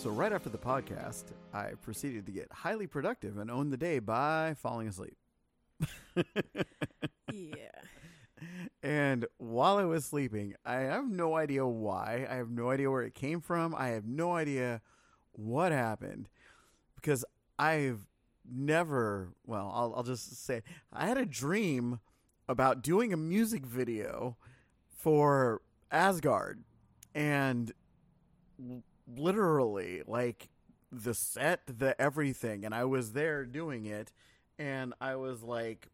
[0.00, 3.98] So, right after the podcast, I proceeded to get highly productive and own the day
[3.98, 5.16] by falling asleep.
[7.30, 7.82] Yeah.
[8.82, 12.26] And while I was sleeping, I have no idea why.
[12.28, 13.74] I have no idea where it came from.
[13.74, 14.80] I have no idea
[15.32, 16.30] what happened
[16.96, 17.24] because
[17.58, 18.06] I've
[18.50, 22.00] never, well, I'll, I'll just say, I had a dream
[22.48, 24.38] about doing a music video
[24.88, 25.60] for
[25.92, 26.64] Asgard.
[27.14, 27.72] And
[29.16, 30.48] literally, like,
[30.92, 32.64] the set, the everything.
[32.64, 34.12] And I was there doing it.
[34.58, 35.88] And I was like,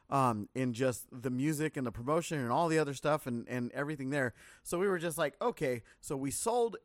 [0.10, 3.72] um, in just the music and the promotion and all the other stuff and, and
[3.74, 6.78] everything there so we were just like okay so we sold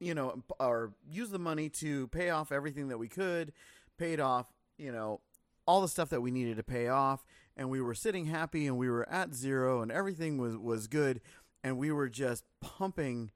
[0.00, 3.52] you know or used the money to pay off everything that we could
[3.98, 4.46] paid off
[4.76, 5.20] you know
[5.66, 7.24] all the stuff that we needed to pay off
[7.56, 11.20] and we were sitting happy and we were at zero and everything was was good
[11.64, 13.30] and we were just pumping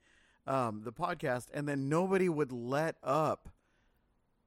[0.48, 3.50] um, the podcast, and then nobody would let up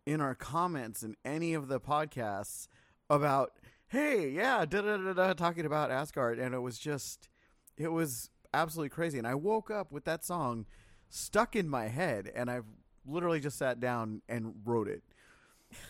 [0.06, 2.68] in our comments in any of the podcasts
[3.10, 3.54] about,
[3.88, 7.30] hey, yeah, da da da da, talking about Asgard, and it was just,
[7.78, 9.20] it was absolutely crazy.
[9.20, 10.66] And I woke up with that song
[11.08, 12.66] stuck in my head, and I've
[13.06, 15.04] literally just sat down and wrote it.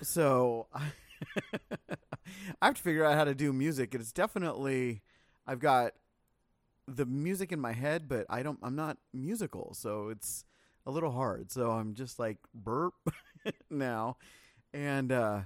[0.02, 0.92] So I
[2.62, 3.96] have to figure out how to do music.
[3.96, 5.02] It's definitely,
[5.48, 5.94] I've got
[6.88, 8.60] the music in my head, but I don't.
[8.64, 10.46] I'm not musical, so it's
[10.86, 11.52] a little hard.
[11.52, 12.94] So I'm just like burp
[13.70, 14.18] now,
[14.74, 15.42] and uh,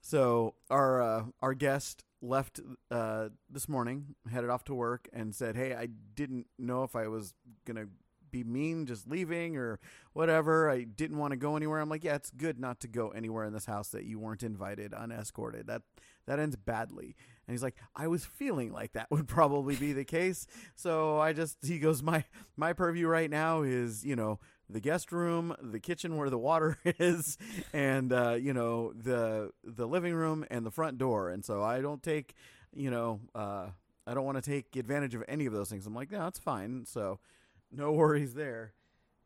[0.00, 5.56] so our uh, our guest left uh, this morning, headed off to work, and said,
[5.56, 7.34] "Hey, I didn't know if I was
[7.66, 7.86] gonna."
[8.32, 9.78] Be mean just leaving or
[10.12, 13.10] whatever i didn't want to go anywhere i'm like yeah it's good not to go
[13.10, 15.82] anywhere in this house that you weren't invited unescorted that
[16.26, 17.14] that ends badly
[17.46, 20.46] and he's like, I was feeling like that would probably be the case.
[20.74, 22.24] So I just, he goes, my,
[22.56, 24.38] my purview right now is, you know,
[24.70, 27.36] the guest room, the kitchen where the water is,
[27.72, 31.30] and, uh, you know, the, the living room and the front door.
[31.30, 32.34] And so I don't take,
[32.74, 33.66] you know, uh,
[34.06, 35.86] I don't want to take advantage of any of those things.
[35.86, 36.84] I'm like, no, it's fine.
[36.86, 37.18] So
[37.72, 38.74] no worries there.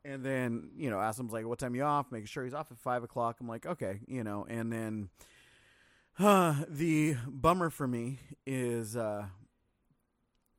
[0.04, 2.12] And then, you know, Asim's like, what time you off?
[2.12, 3.38] Making sure he's off at five o'clock.
[3.40, 5.08] I'm like, okay, you know, and then,
[6.18, 9.26] uh, the bummer for me is uh,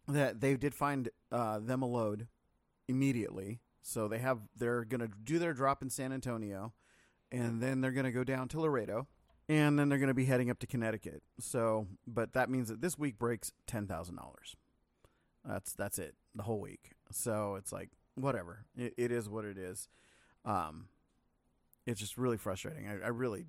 [0.08, 2.28] that they did find uh, them a load
[2.88, 3.62] immediately.
[3.82, 6.74] So they have they're gonna do their drop in San Antonio,
[7.32, 9.08] and then they're gonna go down to Laredo,
[9.48, 11.24] and then they're gonna be heading up to Connecticut.
[11.40, 14.58] So, but that means that this week breaks ten thousand dollars.
[15.46, 16.97] That's that's it the whole week.
[17.12, 18.66] So it's like whatever.
[18.78, 19.88] It, it is what it is.
[20.46, 20.88] Um,
[21.86, 22.88] it's just really frustrating.
[22.88, 23.46] I, I really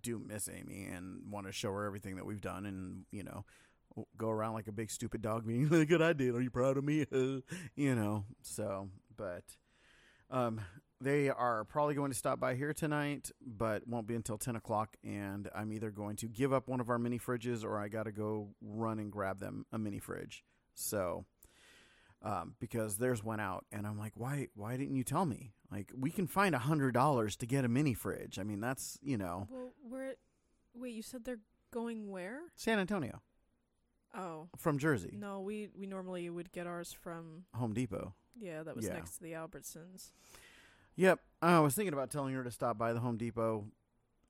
[0.00, 3.44] do miss Amy and want to show her everything that we've done and, you know,
[4.16, 6.34] go around like a big stupid dog being like, good I did.
[6.34, 7.06] Are you proud of me?
[7.76, 9.44] you know, so, but,
[10.30, 10.60] um,
[11.00, 14.96] they are probably going to stop by here tonight, but won't be until 10 o'clock.
[15.04, 18.04] And I'm either going to give up one of our mini fridges or I got
[18.04, 20.44] to go run and grab them a mini fridge.
[20.74, 21.24] So,
[22.22, 24.48] um, because theirs went out, and I'm like, why?
[24.54, 25.52] Why didn't you tell me?
[25.70, 28.38] Like, we can find a hundred dollars to get a mini fridge.
[28.38, 30.14] I mean, that's you know, Well, where?
[30.74, 31.40] Wait, you said they're
[31.72, 32.40] going where?
[32.54, 33.20] San Antonio
[34.14, 35.40] Oh, from Jersey, no.
[35.40, 37.44] We we normally would get ours from.
[37.54, 38.14] Home Depot.
[38.38, 38.94] Yeah, that was Yeah.
[38.94, 40.12] next to the Albertsons.
[40.96, 43.66] Yep, I was thinking about telling her to stop by the Home Depot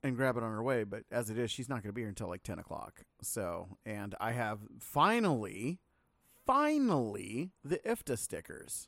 [0.01, 2.01] and grab it on her way, but as it is, she's not going to be
[2.01, 3.03] here until like ten o'clock.
[3.21, 5.79] So, and I have finally,
[6.45, 8.87] finally the IFTA stickers.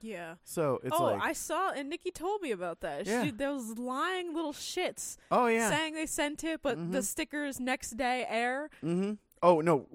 [0.00, 0.34] Yeah.
[0.44, 3.06] So it's oh, like, I saw, and Nikki told me about that.
[3.06, 3.24] Yeah.
[3.24, 7.04] She, those lying little shits oh yeah, saying they sent it, but the Mhm.
[7.04, 8.70] stickers next day air.
[8.84, 9.14] Mm-hmm.
[9.42, 9.86] Oh no,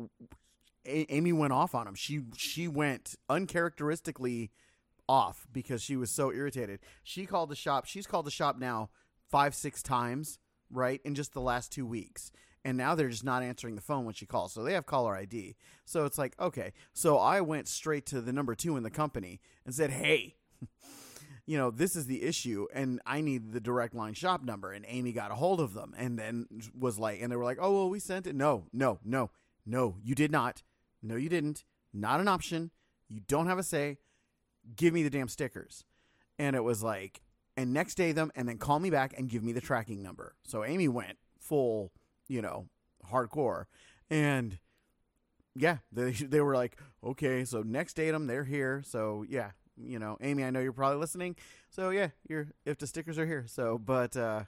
[0.86, 1.96] A- Amy went off on him.
[1.96, 4.52] She she went uncharacteristically
[5.08, 6.80] off because she was so irritated.
[7.04, 7.86] She called the shop.
[7.86, 8.90] She's called the shop now
[9.30, 12.32] five six times right in just the last two weeks.
[12.66, 14.52] And now they're just not answering the phone when she calls.
[14.52, 15.56] So they have caller ID.
[15.86, 16.74] So it's like, okay.
[16.94, 20.36] So I went straight to the number two in the company and said, hey,
[21.46, 24.74] you know, this is the issue, and I need the direct line shop number.
[24.74, 26.48] And Amy got a hold of them, and then
[26.78, 28.36] was like, and they were like, oh, well, we sent it.
[28.36, 29.30] No, no, no,
[29.64, 30.64] no, you did not.
[31.04, 31.64] No, you didn't.
[31.94, 32.72] Not an option.
[33.08, 34.00] You don't have a say.
[34.76, 35.86] Give me the damn stickers.
[36.40, 37.22] And it was like,
[37.56, 40.36] and next day them, and then call me back and give me the tracking number.
[40.44, 41.92] So Amy went full,
[42.28, 42.68] you know,
[43.12, 43.66] hardcore,
[44.10, 44.60] and
[45.56, 48.84] yeah, they they were like, okay, so next datum they're here.
[48.86, 51.36] So yeah, you know, Amy, I know you're probably listening.
[51.70, 53.46] So yeah, your IFTA stickers are here.
[53.48, 54.44] So but uh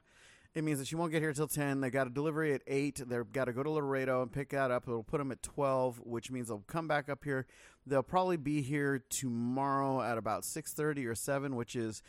[0.57, 1.81] it means that she won't get here till 10.
[1.81, 3.03] They got a delivery at 8.
[3.07, 4.88] They've got to go to Laredo and pick that up.
[4.88, 7.45] It'll put them at 12, which means they'll come back up here.
[7.85, 12.01] They'll probably be here tomorrow at about 6:30 or 7, which is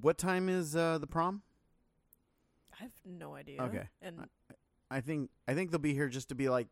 [0.00, 1.42] what time is uh, the prom?
[2.78, 3.62] I have no idea.
[3.62, 3.88] Okay.
[4.00, 4.28] And
[4.90, 6.68] I think I think they'll be here just to be like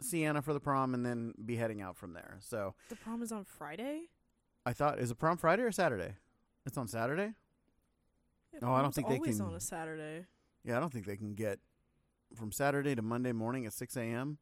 [0.00, 2.36] Sienna for the prom and then be heading out from there.
[2.40, 4.02] So, the prom is on Friday.
[4.64, 6.14] I thought is it prom Friday or Saturday?
[6.64, 7.32] It's on Saturday?
[8.52, 9.22] Yeah, Oh, I don't think they can.
[9.22, 10.26] always on a Saturday.
[10.64, 11.60] Yeah, I don't think they can get
[12.34, 14.38] from Saturday to Monday morning at 6 a.m.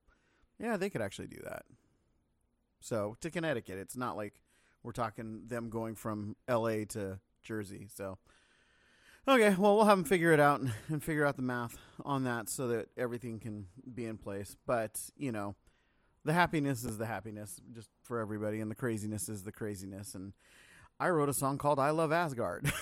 [0.59, 1.63] Yeah, they could actually do that.
[2.81, 4.41] So to Connecticut, it's not like
[4.83, 6.85] we're talking them going from L.A.
[6.87, 7.89] to Jersey.
[7.95, 8.19] So
[9.29, 12.25] okay, well we'll have them figure it out and, and figure out the math on
[12.25, 14.57] that so that everything can be in place.
[14.67, 15.55] But you know,
[16.25, 20.15] the happiness is the happiness just for everybody, and the craziness is the craziness.
[20.15, 20.33] And
[20.99, 22.73] I wrote a song called "I Love Asgard,"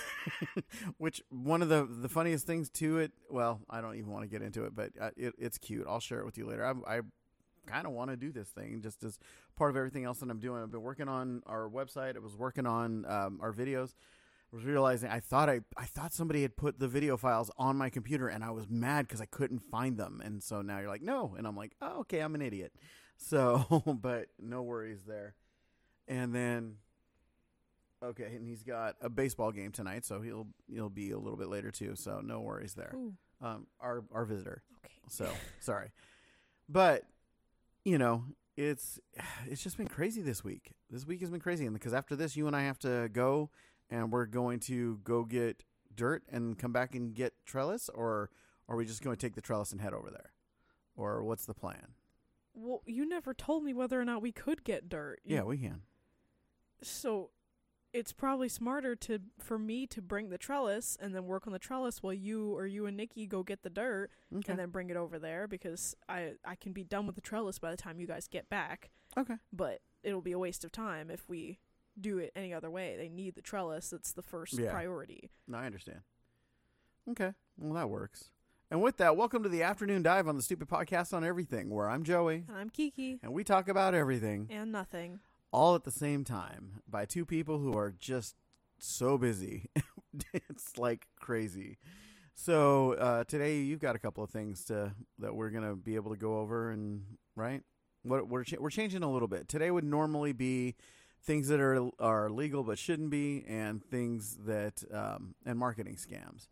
[0.99, 3.13] which one of the the funniest things to it.
[3.31, 5.87] Well, I don't even want to get into it, but uh, it, it's cute.
[5.89, 6.65] I'll share it with you later.
[6.65, 7.01] I, I
[7.67, 9.19] kind of want to do this thing just as
[9.57, 10.63] part of everything else that I'm doing.
[10.63, 12.17] I've been working on our website.
[12.17, 13.95] I was working on um, our videos.
[14.53, 17.89] Was realizing I thought I I thought somebody had put the video files on my
[17.89, 20.21] computer, and I was mad because I couldn't find them.
[20.23, 22.73] And so now you're like, no, and I'm like, oh, okay, I'm an idiot.
[23.19, 25.35] So, but no worries there.
[26.09, 26.79] And then,
[28.05, 31.49] okay, and he's got a baseball game tonight, so he'll he'll be a little bit
[31.49, 31.95] later too.
[31.95, 32.93] So no worries there.
[32.97, 34.63] Ooh, Um, our our visitor.
[34.85, 34.95] okay.
[35.09, 35.29] So
[35.61, 35.93] sorry,
[36.69, 37.05] but
[37.85, 38.25] you know
[38.57, 38.99] it's
[39.47, 40.73] it's just been crazy this week.
[40.91, 43.51] This week has been crazy, and because after this, you and I have to go,
[43.93, 45.63] and we're going to go get
[45.95, 48.31] dirt and come back and get trellis, or
[48.69, 50.33] are we just going to take the trellis and head over there,
[50.97, 51.95] or what's the plan?
[52.55, 55.21] Well, you never told me whether or not we could get dirt.
[55.25, 55.83] You- Yeah, we can.
[56.83, 57.31] So
[57.93, 61.59] it's probably smarter to for me to bring the trellis and then work on the
[61.59, 64.51] trellis while you or you and Nikki go get the dirt Okay.
[64.53, 67.59] and then bring it over there because I I can be done with the trellis
[67.59, 68.91] by the time you guys get back.
[69.17, 69.37] okay.
[69.53, 71.59] But it'll be a waste of time if we
[72.01, 72.97] do it any other way.
[72.97, 73.91] They need the trellis.
[73.91, 74.71] That's the first Yeah.
[74.71, 75.31] priority.
[75.47, 76.01] No, I understand.
[77.11, 77.33] Okay.
[77.59, 78.31] Well, that works.
[78.71, 81.91] And with that, welcome to the afternoon dive on the Stupid Podcast on Everything, where
[81.91, 84.47] I'm Joey, And I'm Kiki and we talk about everything.
[84.51, 85.21] and nothing.
[85.53, 88.37] all at the same time by two people who are just
[88.79, 89.69] so busy.
[90.33, 91.77] it's like crazy.
[92.35, 96.11] So uh, today you've got a couple of things to that we're gonna be able
[96.11, 97.05] to go over, and
[97.37, 97.63] right,
[98.03, 99.47] what we're cha- we're changing a little bit.
[99.49, 100.75] Today would normally be
[101.23, 106.49] things that are are legal but shouldn't be, and things that um, and marketing scams.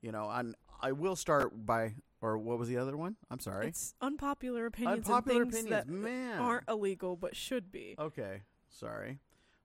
[0.00, 1.94] You know, and I will start by
[2.24, 3.16] or what was the other one?
[3.30, 3.68] I'm sorry.
[3.68, 6.38] It's unpopular opinions Unpopular and things opinions, that man.
[6.38, 7.94] aren't illegal but should be.
[7.98, 9.18] Okay, sorry.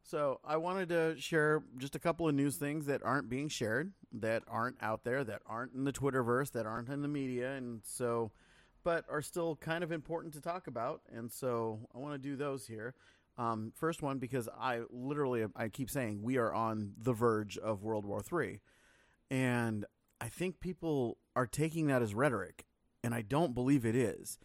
[0.04, 3.94] So I wanted to share just a couple of news things that aren't being shared,
[4.12, 7.82] that aren't out there, that aren't in the Twitterverse, that aren't in the media, and
[7.84, 8.32] so,
[8.84, 11.02] but are still kind of important to talk about.
[11.16, 12.96] And so I want to do those here.
[13.40, 17.84] Um, first one because I literally I keep saying we are on the verge of
[17.84, 18.60] World War III,
[19.32, 19.86] and
[20.20, 22.66] I think people are taking that as rhetoric,
[23.02, 24.38] and I don't believe it is.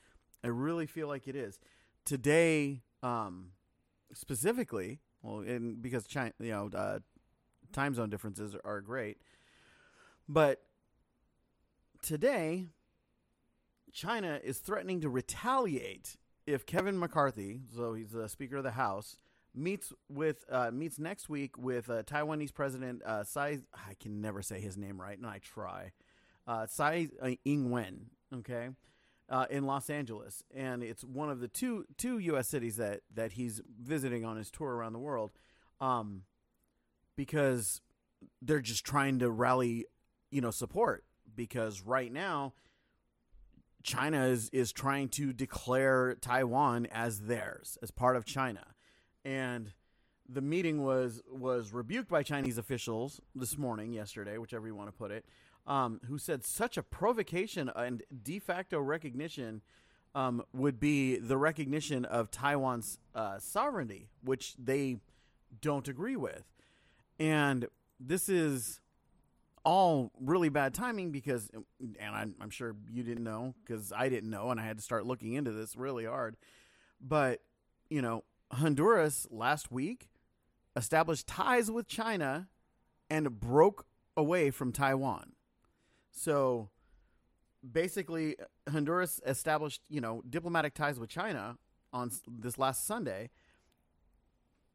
[0.45, 1.59] I really feel like it is
[2.05, 2.83] today.
[3.03, 3.51] Um,
[4.15, 5.45] specifically, well,
[5.81, 7.01] because China, you know, uh,
[7.73, 9.19] time zone differences are great,
[10.29, 10.63] but
[12.01, 12.69] today,
[13.93, 19.17] China is threatening to retaliate if Kevin McCarthy, so he's the Speaker of the House,
[19.55, 23.59] meets with uh, meets next week with uh, Taiwanese President uh, Tsai.
[23.73, 25.93] I can never say his name right, and I try.
[26.47, 28.69] Uh, Tsai uh, Ing-wen, okay,
[29.31, 32.49] uh, in Los Angeles, and it's one of the two two U.S.
[32.49, 35.33] cities that that he's visiting on his tour around the world,
[35.81, 36.23] um,
[37.17, 37.81] because
[38.43, 39.87] they're just trying to rally,
[40.31, 42.53] you know, support because right now.
[43.85, 48.65] China is, is trying to declare Taiwan as theirs, as part of China.
[49.25, 49.73] And
[50.27, 54.97] the meeting was was rebuked by Chinese officials this morning, yesterday, whichever you want to
[54.97, 55.27] put it,
[55.67, 59.61] um, who said such a provocation and de facto recognition
[60.15, 64.97] um, would be the recognition of Taiwan's uh, sovereignty, which they
[65.61, 66.45] don't agree with.
[67.19, 67.67] And
[68.01, 68.81] this is
[69.65, 74.31] all really bad timing because, and I'm, I'm sure you didn't know because I didn't
[74.31, 76.37] know, and I had to start looking into this really hard.
[77.01, 77.41] But,
[77.89, 80.09] you know, Honduras last week
[80.77, 82.49] established ties with China
[83.11, 85.33] and broke away from Taiwan.
[86.11, 86.71] So
[87.73, 88.37] basically,
[88.71, 91.57] Honduras established, you know, diplomatic ties with China
[91.93, 93.31] on this last Sunday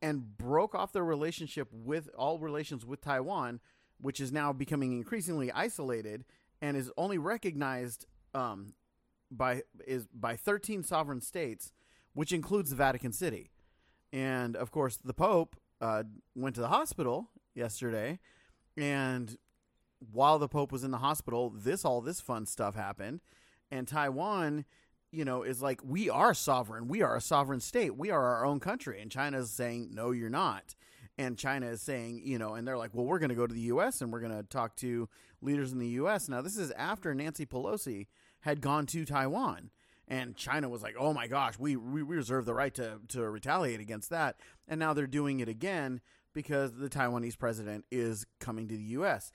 [0.01, 3.59] and broke off their relationship with all relations with Taiwan,
[4.01, 6.25] which is now becoming increasingly isolated
[6.61, 8.73] and is only recognized um,
[9.31, 11.71] by is by 13 sovereign states,
[12.13, 13.51] which includes the Vatican City.
[14.11, 16.03] And of course, the Pope uh,
[16.35, 18.19] went to the hospital yesterday,
[18.75, 19.37] and
[20.11, 23.21] while the Pope was in the hospital, this all this fun stuff happened,
[23.71, 24.65] and Taiwan,
[25.11, 28.45] you know, is like we are sovereign, we are a sovereign state, we are our
[28.45, 30.75] own country, and China is saying no, you're not.
[31.19, 33.53] And China is saying, you know, and they're like, well, we're going to go to
[33.53, 34.01] the U.S.
[34.01, 35.09] and we're going to talk to
[35.41, 36.29] leaders in the U.S.
[36.29, 38.07] Now, this is after Nancy Pelosi
[38.41, 39.69] had gone to Taiwan
[40.09, 43.79] and China was like, "Oh my gosh, we we reserve the right to to retaliate
[43.79, 46.01] against that." And now they're doing it again
[46.33, 49.31] because the Taiwanese president is coming to the US.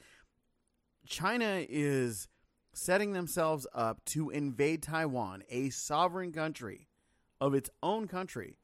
[1.07, 2.29] China is
[2.73, 6.88] setting themselves up to invade Taiwan, a sovereign country
[7.41, 8.59] of its own country.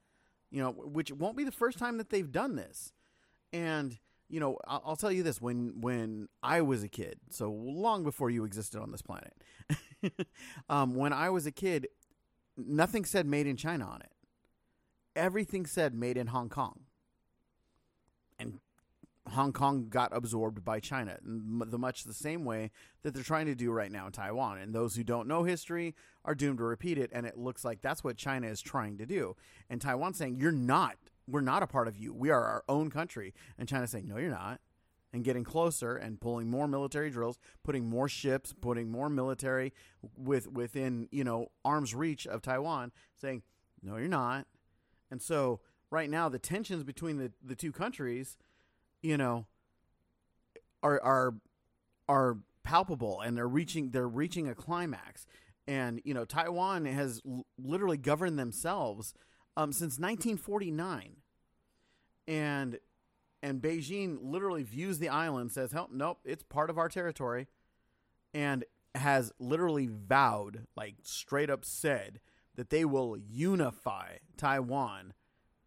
[0.50, 2.93] You know, which won't be the first time that they've done this.
[3.52, 8.04] And you know, I'll, tell you this: when when I was a kid, so long
[8.04, 9.35] before you existed on this planet,
[10.69, 11.88] um, when I was a kid,
[12.57, 14.12] nothing said "made in China" on it.
[15.16, 16.80] Everything said "made in Hong Kong,"
[18.38, 18.61] and
[19.30, 22.71] Hong Kong got absorbed by China, the much the same way
[23.02, 24.59] that they're trying to do right now in Taiwan.
[24.59, 27.11] And those who don't know history are doomed to repeat it.
[27.12, 29.37] And it looks like that's what China is trying to do.
[29.69, 30.97] And Taiwan saying, "You're not
[31.31, 32.13] we're not a part of you.
[32.13, 33.35] We are our own country.
[33.59, 34.61] And China saying, no, you're not.
[35.13, 39.73] And getting closer and pulling more military drills, putting more ships, putting more military
[40.17, 43.43] with within you know arm's reach of Taiwan, saying,
[43.83, 44.47] no, you're not.
[45.11, 45.61] And so
[45.91, 48.37] right now the tensions between the, the two countries,
[49.03, 49.47] you know,
[50.81, 51.35] are are
[52.09, 55.27] are palpable and they're reaching they're reaching a climax.
[55.67, 59.13] And you know, Taiwan has l- literally governed themselves
[59.57, 61.17] um, since 1949,
[62.27, 62.79] and
[63.43, 67.49] and Beijing literally views the island, says, "Help, nope, it's part of our territory,"
[68.35, 72.21] and has literally vowed, like straight up said,
[72.57, 75.15] that they will unify Taiwan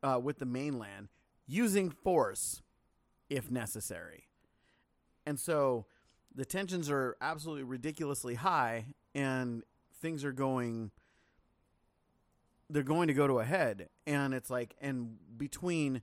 [0.04, 1.08] uh, with the mainland
[1.48, 2.62] using force
[3.30, 4.28] if necessary.
[5.26, 5.86] And so
[6.36, 9.64] the tensions are absolutely ridiculously high, and
[10.02, 10.92] things are going
[12.70, 16.02] they're going to go to a head and it's like and between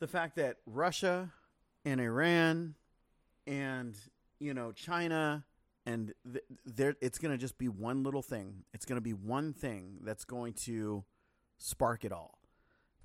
[0.00, 1.32] the fact that Russia
[1.84, 2.74] and Iran
[3.46, 3.96] and
[4.38, 5.44] you know China
[5.86, 9.12] and th- there it's going to just be one little thing it's going to be
[9.12, 11.04] one thing that's going to
[11.58, 12.38] spark it all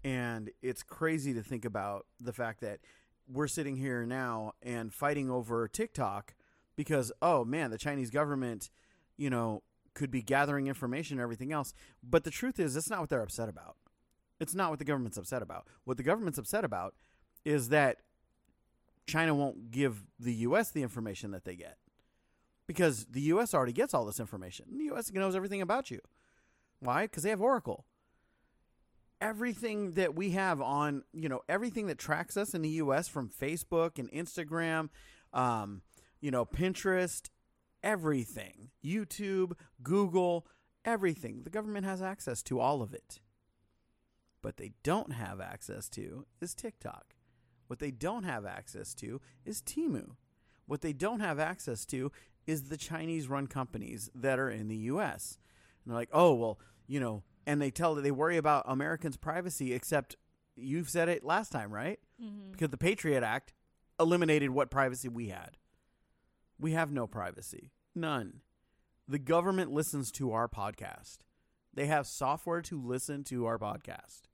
[0.04, 2.80] and it's crazy to think about the fact that
[3.32, 6.36] we're sitting here now and fighting over TikTok
[6.76, 8.70] because oh man the Chinese government
[9.18, 9.62] you know
[9.96, 11.74] could be gathering information and everything else.
[12.04, 13.78] But the truth is, that's not what they're upset about.
[14.40, 15.68] It's not what the government's upset about.
[15.86, 16.94] What the government's upset about
[17.44, 17.98] is that
[19.08, 20.72] China won't give the U.S.
[20.72, 21.78] the information that they get
[22.68, 23.54] because the U.S.
[23.54, 24.66] already gets all this information.
[24.78, 25.12] The U.S.
[25.12, 26.00] knows everything about you.
[26.80, 27.04] Why?
[27.04, 27.86] Because they have Oracle.
[29.22, 33.08] Everything that we have on, you know, everything that tracks us in the U.S.
[33.08, 34.90] from Facebook and Instagram,
[35.32, 35.82] um,
[36.20, 37.30] you know, Pinterest,
[37.84, 40.46] everything YouTube, Google,
[40.84, 41.44] everything.
[41.44, 43.20] The government has access to all of it.
[44.46, 47.16] But they don't have access to is TikTok.
[47.66, 50.18] What they don't have access to is Temu.
[50.68, 52.12] What they don't have access to
[52.46, 55.40] is the Chinese run companies that are in the US.
[55.84, 59.18] And they're like, oh, well, you know, and they tell that they worry about Americans'
[59.18, 60.16] privacy, except
[60.56, 62.00] you've said it last time, right?
[62.24, 62.52] Mm-hmm.
[62.52, 63.52] Because the Patriot Act
[64.00, 65.58] eliminated what privacy we had.
[66.60, 67.72] We have no privacy.
[67.96, 68.42] None.
[69.08, 71.18] The government listens to our podcast.
[71.74, 74.26] They have software to listen to our podcast.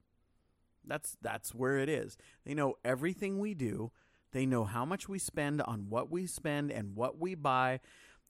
[0.86, 2.16] That's that's where it is.
[2.44, 3.92] They know everything we do.
[4.32, 7.80] They know how much we spend on what we spend and what we buy.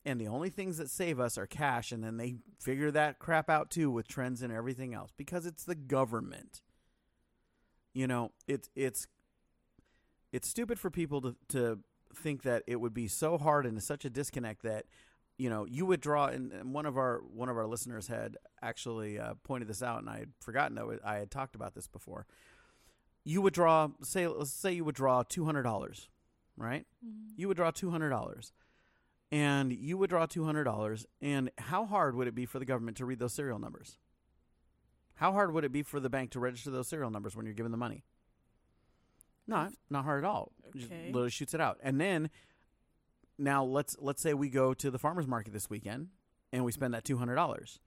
[0.05, 1.91] And the only things that save us are cash.
[1.91, 5.63] And then they figure that crap out too with trends and everything else because it's
[5.63, 6.61] the government.
[7.93, 9.07] You know, it's it's
[10.31, 11.79] it's stupid for people to, to
[12.15, 14.85] think that it would be so hard and such a disconnect that
[15.37, 18.37] you know you would draw and, and one of our one of our listeners had
[18.61, 21.87] actually uh, pointed this out and i had forgotten that i had talked about this
[21.87, 22.25] before.
[23.25, 26.07] You would draw say let's say you would draw $200
[26.57, 26.85] right?
[27.05, 27.33] Mm-hmm.
[27.35, 28.51] you would draw $200
[29.31, 33.05] and you would draw $200 and how hard would it be for the government to
[33.05, 33.97] read those serial numbers?
[35.15, 37.55] How hard would it be for the bank to register those serial numbers when you're
[37.55, 38.03] given the money?
[39.47, 40.51] Not not hard at all.
[40.75, 41.77] Just literally shoots it out.
[41.81, 42.29] And then
[43.37, 46.07] now let's let's say we go to the farmers market this weekend
[46.51, 47.79] and we spend that $200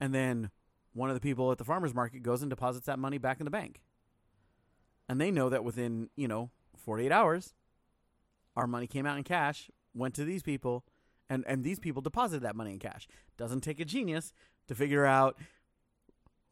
[0.00, 0.50] and then
[0.92, 3.44] one of the people at the farmers market goes and deposits that money back in
[3.44, 3.80] the bank
[5.08, 7.54] and they know that within you know 48 hours
[8.56, 10.84] our money came out in cash went to these people
[11.30, 13.08] and and these people deposited that money in cash.
[13.38, 14.34] Doesn't take a genius
[14.68, 15.38] to figure out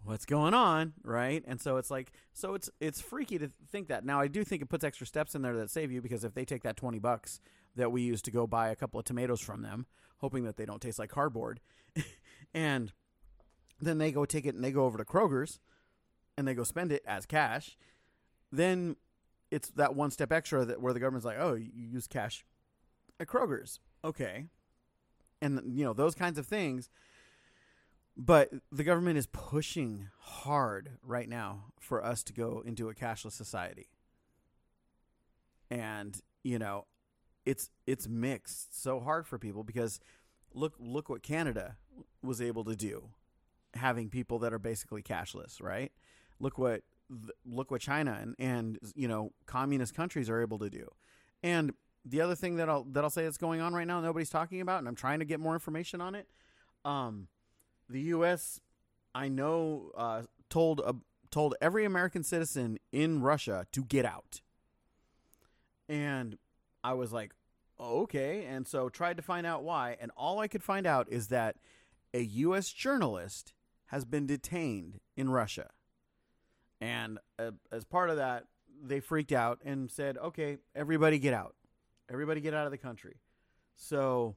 [0.04, 1.42] what's going on, right?
[1.47, 4.07] And so it's like, so it's it's freaky to think that.
[4.07, 6.33] Now I do think it puts extra steps in there that save you because if
[6.33, 7.40] they take that twenty bucks
[7.78, 9.87] that we used to go buy a couple of tomatoes from them,
[10.18, 11.61] hoping that they don't taste like cardboard,
[12.54, 12.92] and
[13.80, 15.61] then they go take it and they go over to Kroger's
[16.37, 17.76] and they go spend it as cash,
[18.52, 18.97] then
[19.50, 22.44] it's that one step extra that where the government's like, oh, you use cash
[23.20, 24.47] at Kroger's, okay,
[25.40, 26.90] and you know those kinds of things.
[28.16, 33.32] But the government is pushing hard right now for us to go into a cashless
[33.32, 33.90] society.
[35.70, 36.87] And, you know,
[37.49, 40.00] it's it's mixed so hard for people because
[40.52, 41.76] look look what Canada
[42.23, 43.09] was able to do
[43.75, 45.90] having people that are basically cashless, right?
[46.38, 46.83] Look what
[47.47, 50.90] look what China and and you know communist countries are able to do.
[51.43, 51.73] And
[52.05, 54.61] the other thing that I'll that I'll say that's going on right now nobody's talking
[54.61, 56.28] about and I'm trying to get more information on it.
[56.85, 57.28] Um
[57.88, 58.61] the U.S.
[59.14, 60.93] I know uh, told uh,
[61.31, 64.43] told every American citizen in Russia to get out,
[65.88, 66.37] and
[66.85, 67.33] I was like,
[67.80, 71.28] okay, and so tried to find out why, and all I could find out is
[71.28, 71.56] that
[72.14, 72.70] a U.S.
[72.70, 73.52] journalist
[73.87, 75.70] has been detained in Russia,
[76.80, 78.44] and uh, as part of that,
[78.82, 81.54] they freaked out and said, okay, everybody get out,
[82.11, 83.16] everybody get out of the country,
[83.75, 84.37] so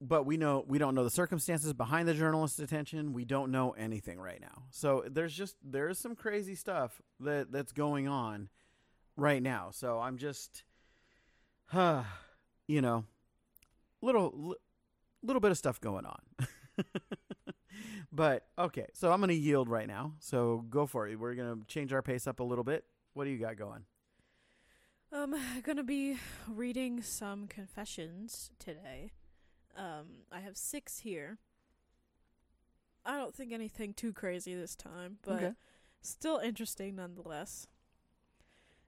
[0.00, 3.12] but we know we don't know the circumstances behind the journalist's detention.
[3.12, 4.64] We don't know anything right now.
[4.70, 8.48] So there's just there's some crazy stuff that that's going on
[9.16, 9.70] right now.
[9.72, 10.64] So I'm just
[12.68, 13.04] you know,
[14.00, 14.56] little
[15.22, 16.20] little bit of stuff going on.
[18.12, 20.14] but okay, so I'm going to yield right now.
[20.18, 21.18] So go for it.
[21.18, 22.84] We're going to change our pace up a little bit.
[23.14, 23.84] What do you got going?
[25.12, 26.16] Um, I'm going to be
[26.48, 29.12] reading some confessions today.
[29.76, 31.38] Um, I have six here.
[33.06, 35.52] I don't think anything too crazy this time, but Okay.
[36.00, 37.66] still interesting nonetheless.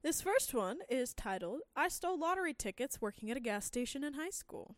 [0.02, 4.14] This first one is titled I Stole Lottery Tickets Working at a Gas Station in
[4.14, 4.76] High School.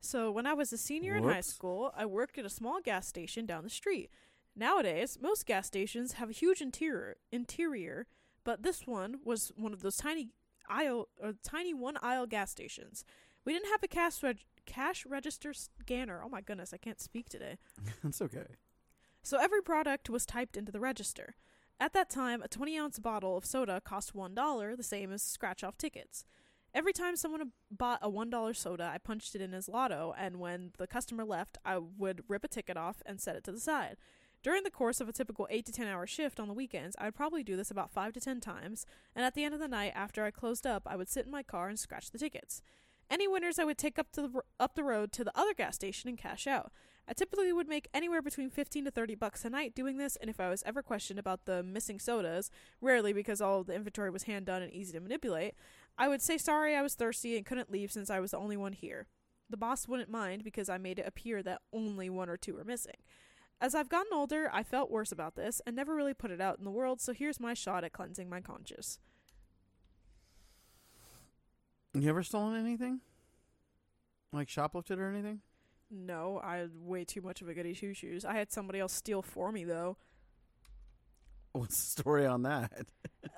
[0.00, 3.08] So, when I was a senior in high school, I worked at a small gas
[3.08, 4.10] station down the street.
[4.54, 8.06] Nowadays, most gas stations have a huge interior, interior,
[8.44, 10.30] but this one was one of those tiny
[10.68, 13.04] aisle or tiny one aisle gas stations.
[13.44, 16.22] We didn't have a cash reg- cash register scanner.
[16.24, 17.56] Oh my goodness, I can't speak today.
[18.04, 18.46] That's okay.
[19.22, 21.34] So every product was typed into the register.
[21.78, 25.62] At that time, a 20 ounce bottle of soda cost $1, the same as scratch
[25.62, 26.24] off tickets.
[26.74, 30.72] Every time someone bought a $1 soda, I punched it in as lotto, and when
[30.78, 33.96] the customer left, I would rip a ticket off and set it to the side.
[34.42, 37.06] During the course of a typical 8 to 10 hour shift on the weekends, I
[37.06, 39.68] would probably do this about 5 to 10 times, and at the end of the
[39.68, 42.62] night, after I closed up, I would sit in my car and scratch the tickets.
[43.10, 45.76] Any winners I would take up to the, up the road to the other gas
[45.76, 46.72] station and cash out.
[47.08, 50.28] I typically would make anywhere between 15 to 30 bucks a night doing this, and
[50.28, 54.24] if I was ever questioned about the missing sodas, rarely because all the inventory was
[54.24, 55.54] hand done and easy to manipulate,
[55.96, 58.56] I would say sorry I was thirsty and couldn't leave since I was the only
[58.56, 59.06] one here.
[59.48, 62.64] The boss wouldn't mind because I made it appear that only one or two were
[62.64, 62.96] missing.
[63.60, 66.58] As I've gotten older, I felt worse about this and never really put it out
[66.58, 68.98] in the world, so here's my shot at cleansing my conscience.
[71.94, 73.00] You ever stolen anything?
[74.32, 75.40] Like shoplifted or anything?
[75.90, 78.24] No, I had way too much of a goody two shoes.
[78.24, 79.96] I had somebody else steal for me though.
[81.52, 82.86] What's the story on that?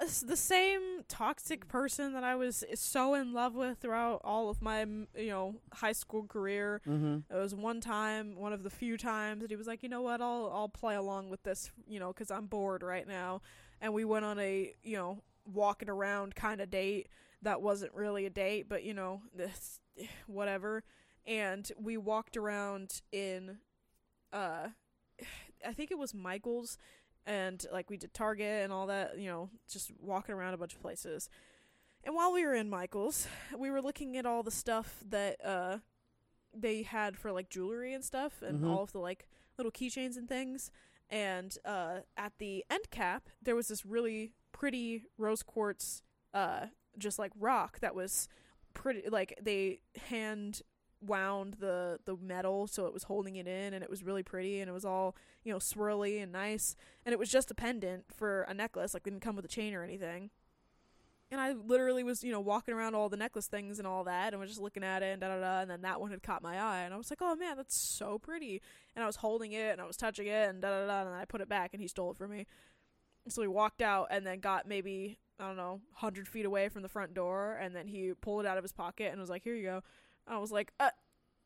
[0.01, 4.61] It's the same toxic person that I was so in love with throughout all of
[4.61, 6.81] my you know high school career.
[6.87, 7.35] Mm-hmm.
[7.35, 10.03] It was one time, one of the few times that he was like, you know
[10.03, 13.41] what, I'll I'll play along with this, you know, because I'm bored right now.
[13.81, 17.09] And we went on a you know walking around kind of date
[17.43, 19.81] that wasn't really a date, but you know this
[20.27, 20.85] whatever.
[21.29, 23.59] And we walked around in,
[24.33, 24.69] uh,
[25.67, 26.79] I think it was Michael's,
[27.27, 30.75] and like we did Target and all that, you know, just walking around a bunch
[30.75, 31.29] of places.
[32.03, 35.79] And while we were in Michael's, we were looking at all the stuff that uh
[36.57, 38.71] they had for like jewelry and stuff and Mhm.
[38.71, 40.71] all of the like little keychains and things.
[41.11, 47.19] And uh at the end cap there was this really pretty rose quartz uh just
[47.19, 48.29] like rock that was
[48.73, 50.63] pretty like they hand
[51.01, 54.61] wound the the metal so it was holding it in and it was really pretty
[54.61, 56.75] and it was all you know swirly and nice
[57.07, 59.75] and it was just a pendant for a necklace like didn't come with a chain
[59.75, 60.31] or anything
[61.31, 64.33] and I literally was, you know, walking around all the necklace things and all that,
[64.33, 65.61] and was just looking at it and da da da.
[65.61, 67.77] And then that one had caught my eye, and I was like, "Oh man, that's
[67.77, 68.63] so pretty!"
[68.97, 71.07] And I was holding it and I was touching it and da da da.
[71.07, 72.47] And I put it back, and he stole it from me.
[73.29, 76.83] So we walked out, and then got maybe I don't know, hundred feet away from
[76.83, 79.45] the front door, and then he pulled it out of his pocket and was like,
[79.45, 79.83] "Here you go."
[80.29, 80.91] I was like, uh,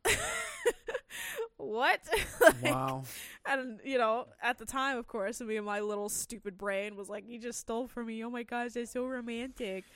[1.56, 2.00] what?
[2.62, 3.08] Like, Wow.
[3.46, 7.08] And you know, at the time, of course, me and my little stupid brain was
[7.08, 8.24] like, "You just stole from me!
[8.24, 9.86] Oh my gosh, that's so romantic."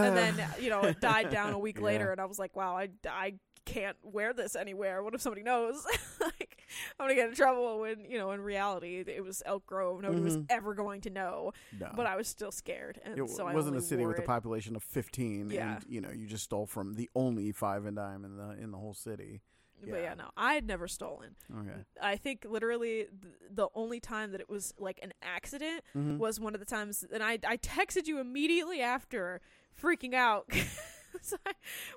[0.00, 1.82] and then you know, it died down a week Yeah.
[1.82, 5.02] later, and I was like, "Wow, I, I can't wear this anywhere.
[5.02, 5.84] What if somebody knows?
[6.20, 6.62] like,
[6.98, 10.02] I'm gonna get in trouble." When you know, in reality, it was Elk Grove.
[10.02, 10.46] Nobody was Mhm.
[10.50, 11.90] ever going to know, no.
[11.94, 14.76] but I was still scared, and it so I wasn't a city with a population
[14.76, 15.76] of 15 Yeah.
[15.76, 18.70] and you know you just stole from the only five and dime in the in
[18.70, 19.40] the whole city
[19.80, 20.02] But Yeah.
[20.02, 21.34] yeah, no, I had never stolen.
[21.52, 26.18] okay I think literally th- the only time that it was like an accident Mhm.
[26.18, 29.40] was one of the times, and I I texted you immediately after,
[29.80, 30.46] freaking out.
[31.22, 31.52] so I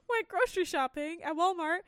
[0.09, 1.79] went grocery shopping at Walmart,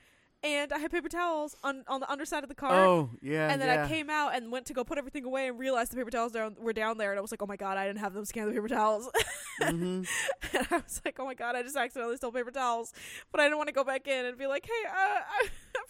[0.44, 2.74] and I had paper towels on on the underside of the cart.
[2.76, 3.86] oh yeah and then yeah.
[3.86, 6.32] I came out and went to go put everything away and realized the paper towels
[6.32, 8.26] down, were down there, and I was like, "Oh my god, I didn't have them
[8.26, 9.10] scan the paper towels."
[9.60, 10.08] Mhm.
[10.54, 12.94] and I was like, "Oh my god, I just accidentally stole paper towels,"
[13.32, 15.48] but I didn't want to go back in and be like, "Hey, uh, I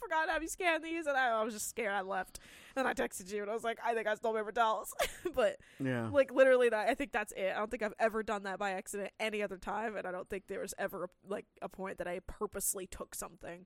[0.08, 1.94] forgot to have you scan these," and I, I was just scared.
[1.94, 2.40] I left,
[2.76, 4.94] and I texted you, and I was like, "I think I stole paper towels,"
[5.36, 7.52] but yeah like literally, that I think that's it.
[7.56, 10.30] I don't think I've ever done that by accident any other time, and I don't
[10.30, 13.66] think there was ever like a point that I purposely took something.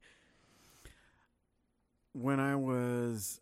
[2.14, 3.40] when I was,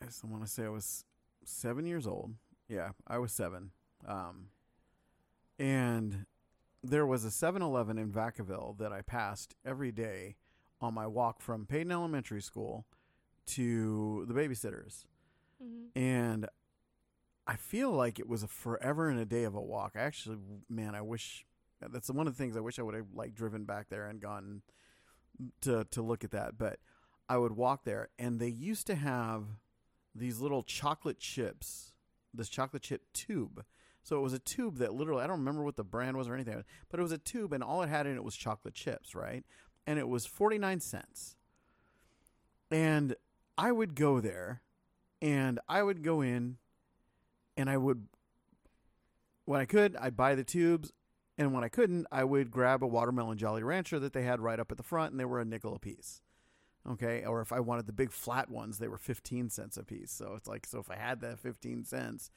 [0.00, 1.04] I just want to say I was
[1.44, 2.34] seven years old.
[2.68, 3.72] Yeah, I was seven.
[4.06, 4.46] Um,
[5.58, 6.26] and
[6.82, 10.36] there was a 7-Eleven in Vacaville that I passed every day
[10.82, 12.86] on my walk from Peyton Elementary School
[13.46, 15.04] to the babysitters.
[15.62, 15.98] Mm-hmm.
[15.98, 16.48] and
[17.46, 19.92] I feel like it was a forever and a day of a walk.
[19.96, 21.44] I actually, man, I wish
[21.80, 24.20] that's one of the things I wish I would have like driven back there and
[24.20, 24.62] gone
[25.62, 26.56] to to look at that.
[26.56, 26.78] But
[27.28, 29.44] I would walk there, and they used to have
[30.14, 31.92] these little chocolate chips,
[32.32, 33.64] this chocolate chip tube.
[34.04, 36.34] So it was a tube that literally I don't remember what the brand was or
[36.34, 39.14] anything, but it was a tube, and all it had in it was chocolate chips,
[39.14, 39.44] right?
[39.86, 41.36] And it was forty nine cents.
[42.70, 43.16] And
[43.58, 44.62] I would go there
[45.20, 46.56] and I would go in
[47.56, 48.06] and I would
[49.44, 50.92] when I could, I'd buy the tubes
[51.36, 54.60] and when I couldn't, I would grab a watermelon Jolly Rancher that they had right
[54.60, 56.22] up at the front and they were a nickel a piece.
[56.88, 60.10] Okay, or if I wanted the big flat ones, they were 15 cents a piece.
[60.10, 62.30] So it's like so if I had that 15 cents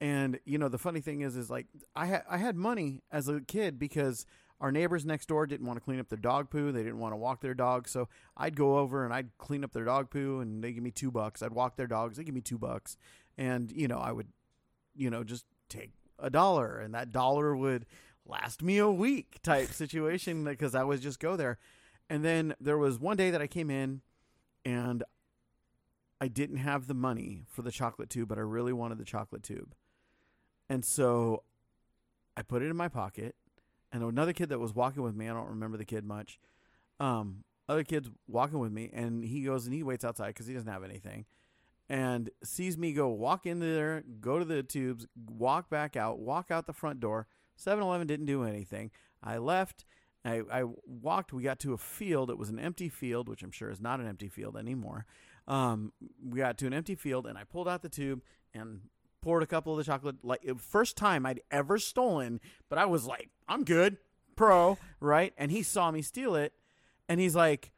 [0.00, 3.28] and you know the funny thing is is like I had I had money as
[3.28, 4.26] a kid because
[4.60, 6.72] our neighbors next door didn't want to clean up their dog poo.
[6.72, 7.88] They didn't want to walk their dog.
[7.88, 10.90] So I'd go over and I'd clean up their dog poo and they give me
[10.90, 11.42] two bucks.
[11.42, 12.16] I'd walk their dogs.
[12.16, 12.96] They give me two bucks.
[13.36, 14.28] And, you know, I would,
[14.96, 17.86] you know, just take a dollar and that dollar would
[18.26, 21.58] last me a week type situation because I would just go there.
[22.10, 24.00] And then there was one day that I came in
[24.64, 25.04] and
[26.20, 29.44] I didn't have the money for the chocolate tube, but I really wanted the chocolate
[29.44, 29.74] tube.
[30.68, 31.44] And so
[32.36, 33.36] I put it in my pocket
[33.92, 36.38] and another kid that was walking with me, I don't remember the kid much.
[37.00, 40.54] Um, other kid's walking with me, and he goes and he waits outside because he
[40.54, 41.26] doesn't have anything,
[41.88, 46.50] and sees me go walk in there, go to the tubes, walk back out, walk
[46.50, 47.26] out the front door.
[47.58, 48.90] 7-Eleven didn't do anything.
[49.22, 49.84] I left.
[50.24, 51.32] I, I walked.
[51.32, 52.30] We got to a field.
[52.30, 55.06] It was an empty field, which I'm sure is not an empty field anymore.
[55.46, 55.92] Um,
[56.24, 58.22] we got to an empty field, and I pulled out the tube
[58.54, 58.82] and
[59.28, 60.16] poured a couple of the chocolate.
[60.24, 63.98] Like first time I'd ever stolen, but I was like, I'm good,
[64.36, 65.34] pro, right?
[65.36, 66.54] And he saw me steal it,
[67.10, 67.72] and he's like,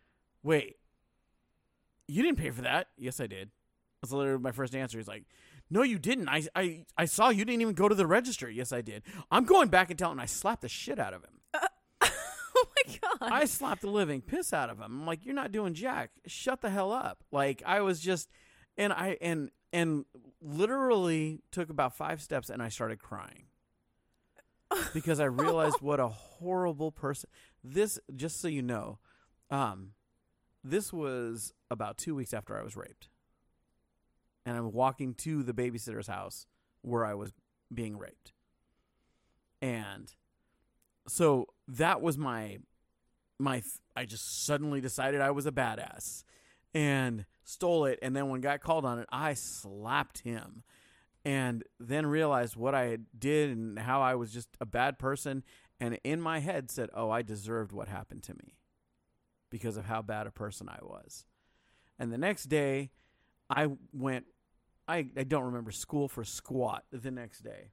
[0.44, 0.76] "Wait,
[2.06, 3.50] you didn't pay for that?" Yes, I did.
[4.00, 4.96] That's literally my first answer.
[4.96, 5.24] He's like,
[5.68, 6.28] "No, you didn't.
[6.28, 9.02] I, I, I saw you didn't even go to the register." Yes, I did.
[9.32, 10.12] I'm going back and telling.
[10.12, 11.40] And I slapped the shit out of him.
[11.52, 11.66] Uh,
[12.56, 13.32] oh my god!
[13.32, 15.00] I slapped the living piss out of him.
[15.00, 16.12] I'm like, you're not doing jack.
[16.28, 17.24] Shut the hell up.
[17.32, 18.30] Like I was just,
[18.78, 20.04] and I and and
[20.40, 23.44] literally took about five steps and I started crying.
[24.94, 27.28] Because I realized what a horrible person.
[27.64, 28.98] This, just so you know,
[29.50, 29.92] um,
[30.62, 33.08] this was about two weeks after I was raped,
[34.46, 36.46] and I'm walking to the babysitter's house
[36.82, 37.32] where I was
[37.72, 38.32] being raped,
[39.60, 40.14] and
[41.08, 42.58] so that was my
[43.38, 43.62] my
[43.96, 46.24] I just suddenly decided I was a badass.
[46.72, 50.62] And stole it and then when got called on it I slapped him
[51.24, 55.42] and then realized what I did and how I was just a bad person
[55.80, 58.56] and in my head said oh I deserved what happened to me
[59.50, 61.26] because of how bad a person I was.
[61.98, 62.90] And the next day
[63.48, 64.26] I went
[64.86, 67.72] I, I don't remember school for squat the next day.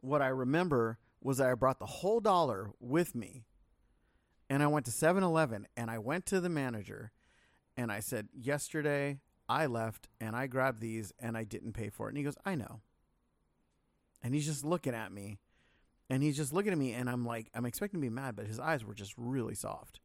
[0.00, 3.44] What I remember was that I brought the whole dollar with me
[4.50, 7.12] and I went to 7-Eleven and I went to the manager
[7.78, 12.08] and I said, "Yesterday I left and I grabbed these and I didn't pay for
[12.08, 12.82] it." And he goes, "I know."
[14.22, 15.38] And he's just looking at me.
[16.10, 18.46] And he's just looking at me and I'm like I'm expecting to be mad, but
[18.46, 20.00] his eyes were just really soft.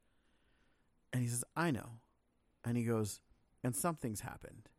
[1.13, 1.99] And he says, I know.
[2.65, 3.21] And he goes,
[3.63, 4.69] And something's happened.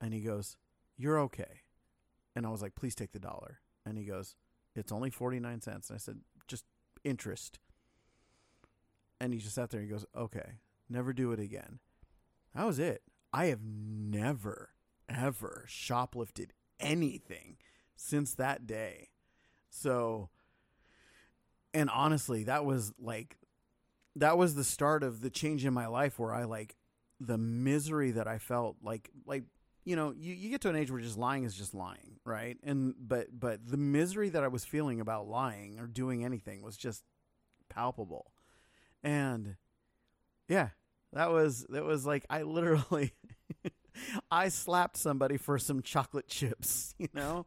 [0.00, 0.56] And he goes,
[0.98, 1.62] You're okay.
[2.36, 3.60] And I was like, Please take the dollar.
[3.86, 4.36] And he goes,
[4.76, 5.88] It's only 49 cents.
[5.88, 6.64] And I said, Just
[7.02, 7.58] interest.
[9.20, 10.58] And he just sat there and he goes, Okay,
[10.94, 11.80] never do it again.
[12.54, 13.02] That was it.
[13.32, 14.70] I have never,
[15.08, 17.56] ever shoplifted anything
[17.96, 19.08] since that day.
[19.70, 20.30] So,
[21.72, 23.36] and honestly, that was like,
[24.16, 26.76] that was the start of the change in my life where I like
[27.18, 29.42] the misery that I felt like, like,
[29.84, 32.56] you know, you, you get to an age where just lying is just lying, right?
[32.62, 36.76] And, but, but the misery that I was feeling about lying or doing anything was
[36.76, 37.02] just
[37.68, 38.30] palpable.
[39.02, 39.56] And
[40.48, 40.70] yeah,
[41.14, 43.12] that was, that was like, I literally,
[44.30, 47.46] I slapped somebody for some chocolate chips, you know?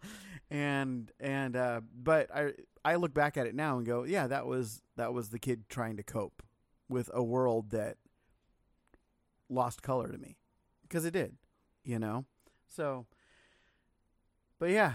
[0.50, 2.54] And and uh but I
[2.86, 5.68] I look back at it now and go, yeah, that was that was the kid
[5.70, 6.42] trying to cope
[6.88, 7.98] with a world that
[9.50, 10.38] lost color to me
[10.84, 11.36] because it did,
[11.84, 12.26] you know?
[12.70, 13.08] So
[14.60, 14.94] but yeah,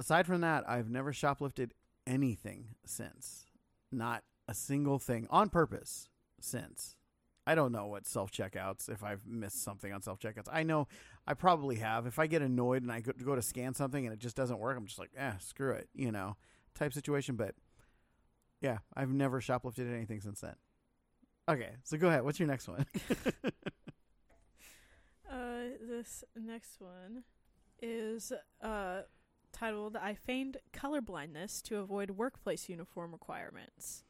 [0.00, 1.70] aside from that, I've never shoplifted
[2.06, 3.46] anything since.
[3.92, 6.08] Not a single thing on purpose
[6.40, 6.96] since.
[7.48, 10.48] I don't know what self checkouts if I've missed something on self checkouts.
[10.52, 10.86] I know
[11.26, 12.06] I probably have.
[12.06, 14.76] If I get annoyed and I go, to scan something and it just doesn't work,
[14.76, 16.36] I'm just like, eh, screw it, you know,
[16.74, 17.36] type situation.
[17.36, 17.54] But
[18.60, 20.56] yeah, I've never shoplifted anything since then.
[21.48, 22.22] Okay, so go ahead.
[22.22, 22.84] What's your next one?
[25.30, 27.22] Uh, this next one
[27.82, 28.32] is
[28.62, 29.02] uh,
[29.52, 34.04] titled I Feigned Colorblindness to Avoid Workplace Uniform Requirements.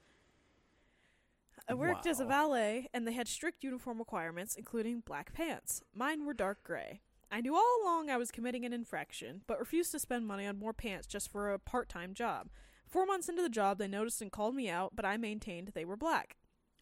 [1.68, 5.82] I worked as a valet, and they had strict uniform requirements, including black pants.
[5.94, 7.02] Mine were dark gray.
[7.30, 10.58] I knew all along I was committing an infraction, but refused to spend money on
[10.58, 12.48] more pants just for a part time job.
[12.88, 15.84] Four months into the job, they noticed and called me out, but I maintained they
[15.84, 16.36] were black.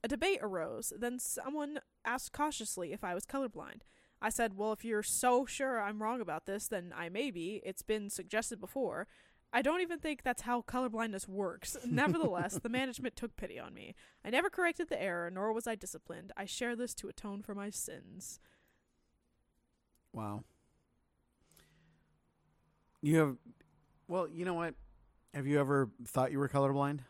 [0.05, 0.92] A debate arose.
[0.96, 3.81] Then someone asked cautiously if I was colorblind.
[4.22, 7.61] I said, Well, if you're so sure I'm wrong about this, then I may be.
[7.64, 9.09] It's been suggested before.
[9.57, 11.79] I don't even think that's how colorblindness works.
[11.87, 13.95] Nevertheless, the management took pity on me.
[14.23, 16.31] I never corrected the error, nor was I disciplined.
[16.37, 18.38] I share this to atone for my sins.
[20.12, 20.45] wow.
[23.01, 23.37] You have,
[24.09, 24.75] well, you know what?
[25.33, 27.01] Have you ever thought you were colorblind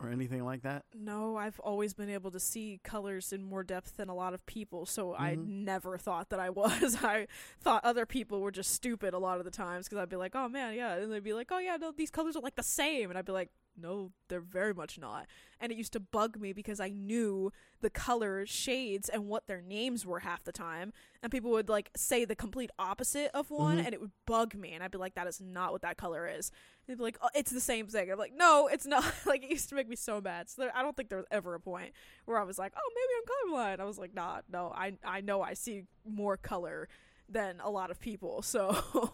[0.00, 0.84] or anything like that?
[0.94, 4.44] No, I've always been able to see colors in more depth than a lot of
[4.46, 5.64] people, so I Mhm.
[5.64, 6.50] never thought that I
[6.90, 7.02] was.
[7.02, 7.26] I
[7.60, 10.34] thought other people were just stupid a lot of the times because I'd be like,
[10.36, 10.94] oh man, yeah.
[10.96, 13.10] And they'd be like, oh yeah, no, these colors are like the same.
[13.10, 15.26] And I'd be like, no, they're very much not.
[15.60, 19.60] And it used to bug me because I knew the color shades and what their
[19.62, 20.92] names were half the time.
[21.22, 23.84] And people would like say the complete opposite of one, Mhm.
[23.86, 24.72] and it would bug me.
[24.72, 26.50] And I'd be like, that is not what that color is.
[26.86, 28.10] They'd be like, oh, it's the same thing.
[28.10, 29.04] I'm like, no, it's not.
[29.26, 30.48] like, it used to make me so mad.
[30.48, 31.92] So there, I don't think there was ever a point
[32.24, 33.80] where I was like, oh, maybe I'm colorblind.
[33.80, 36.88] I was like, nah, no, I, I know I see more color
[37.28, 38.42] than a lot of people.
[38.48, 39.12] So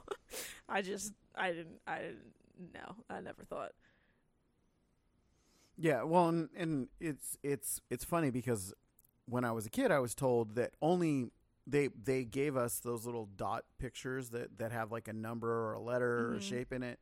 [0.69, 2.33] I just, I didn't, I didn't,
[2.73, 3.73] no, I never thought.
[5.77, 8.73] Yeah, well, and, and it's it's it's funny because
[9.27, 11.31] when I was a kid, I was told that only
[11.67, 15.73] they they gave us those little dot pictures that that have like a number or
[15.75, 16.43] a letter or a Mhm.
[16.43, 17.01] shape in it,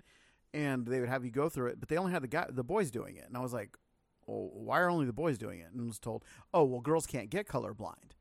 [0.54, 2.64] and they would have you go through it, but they only had the guy the
[2.64, 3.76] boys doing it, and I was like,
[4.26, 5.70] well, why are only the boys doing it?
[5.72, 8.12] And I was told, oh, well, girls can't get colorblind,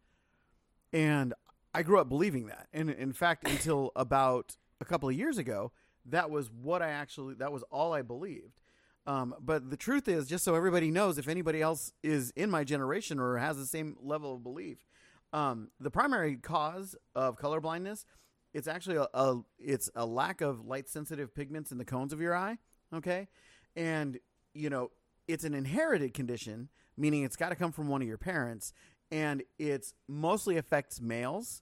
[0.91, 1.33] and
[1.73, 5.71] I grew up believing that, and in fact, until about a couple of years ago,
[6.05, 8.61] that was what I actually that was all I believed.
[9.07, 12.63] Um, but the truth is, just so everybody knows, if anybody else is in my
[12.63, 14.85] generation or has the same level of belief,
[15.33, 18.05] um, the primary cause of color blindness
[18.53, 22.21] it's actually a, a it's a lack of light sensitive pigments in the cones of
[22.21, 22.57] your eye.
[22.93, 23.27] Okay,
[23.75, 24.19] and
[24.53, 24.91] you know
[25.27, 28.73] it's an inherited condition, meaning it's got to come from one of your parents,
[29.11, 31.61] and it's mostly affects males,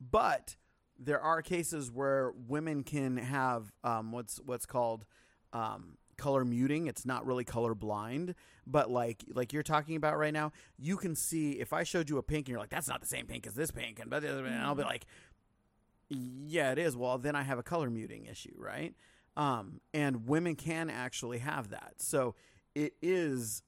[0.00, 0.56] but
[0.98, 5.04] there are cases where women can have um, what's what's called
[5.52, 6.86] um, color muting.
[6.86, 8.34] It's not really color blind,
[8.66, 12.18] but like like you're talking about right now, you can see if I showed you
[12.18, 14.22] a pink and you're like, that's not the same pink as this pink, and, but
[14.22, 15.06] and I'll be like,
[16.08, 16.96] yeah, it is.
[16.96, 18.94] Well, then I have a color muting issue, right?
[19.36, 21.94] Um, and women can actually have that.
[21.98, 22.34] So
[22.74, 23.62] it is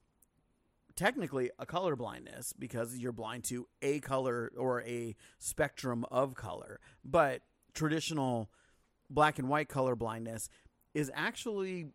[0.95, 6.81] technically a color blindness because you're blind to a color or a spectrum of color.
[7.05, 7.43] But
[7.75, 8.51] traditional
[9.09, 10.49] black and white color blindness
[10.95, 11.89] is actually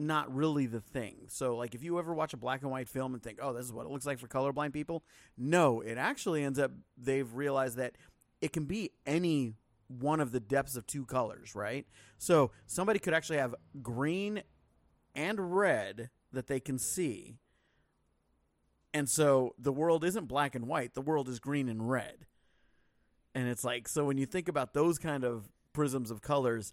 [0.00, 1.26] not really the thing.
[1.28, 3.66] So like if you ever watch a black and white film and think, "Oh, this
[3.66, 5.04] is what it looks like for colorblind people."
[5.36, 7.96] No, it actually ends up they've realized that
[8.40, 9.54] it can be any
[9.88, 11.86] one of the depths of two colors, right?
[12.18, 14.42] So somebody could actually have green
[15.14, 17.38] and red that they can see
[18.92, 22.26] And so the world isn't black and white, the world is green and red.
[23.34, 26.72] And it's like so when you think about those kind of prisms of colors,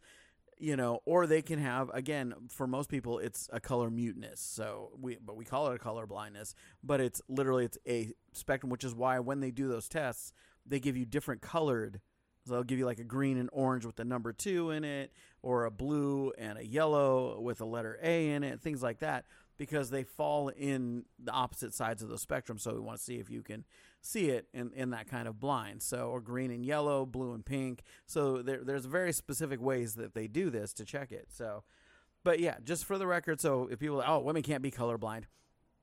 [0.59, 4.39] you know, or they can have again for most people it's a color muteness.
[4.39, 8.69] So we but we call it a color blindness, but it's literally it's a spectrum,
[8.69, 10.33] which is why when they do those tests,
[10.65, 12.01] they give you different colored.
[12.45, 15.11] So they'll give you like a green and orange with the number two in it,
[15.41, 19.25] or a blue and a yellow with a letter A in it, things like that,
[19.57, 22.57] because they fall in the opposite sides of the spectrum.
[22.57, 23.65] So we want to see if you can
[24.01, 25.81] see it in, in that kind of blind.
[25.81, 27.83] So, or green and yellow, blue and pink.
[28.05, 31.27] So there, there's very specific ways that they do this to check it.
[31.31, 31.63] So,
[32.23, 35.23] but yeah, just for the record, so if people, oh, women can't be colorblind,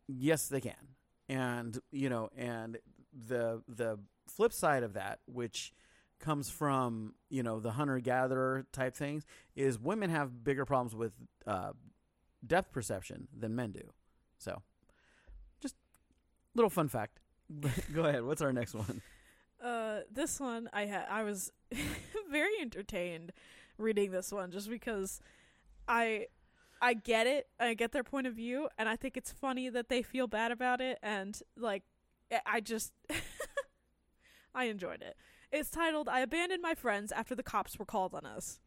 [0.06, 0.74] yes, they can.
[1.28, 2.78] And, you know, and
[3.26, 5.72] the, the flip side of that, which
[6.20, 11.12] comes from, you know, the hunter gatherer type things, is women have bigger problems with
[11.46, 11.72] uh,
[12.46, 13.92] depth perception than men do.
[14.38, 14.62] So,
[15.60, 15.76] just
[16.54, 17.20] little fun fact.
[17.94, 18.24] Go ahead.
[18.24, 19.02] What's our next one?
[19.62, 21.50] Uh, this one I had I was
[22.30, 23.32] very entertained
[23.78, 25.20] reading this one just because
[25.88, 26.26] I
[26.82, 27.48] I get it.
[27.58, 30.52] I get their point of view and I think it's funny that they feel bad
[30.52, 31.82] about it and like
[32.46, 32.92] I just
[34.54, 35.16] I enjoyed it.
[35.50, 38.60] It's titled I abandoned my friends after the cops were called on us.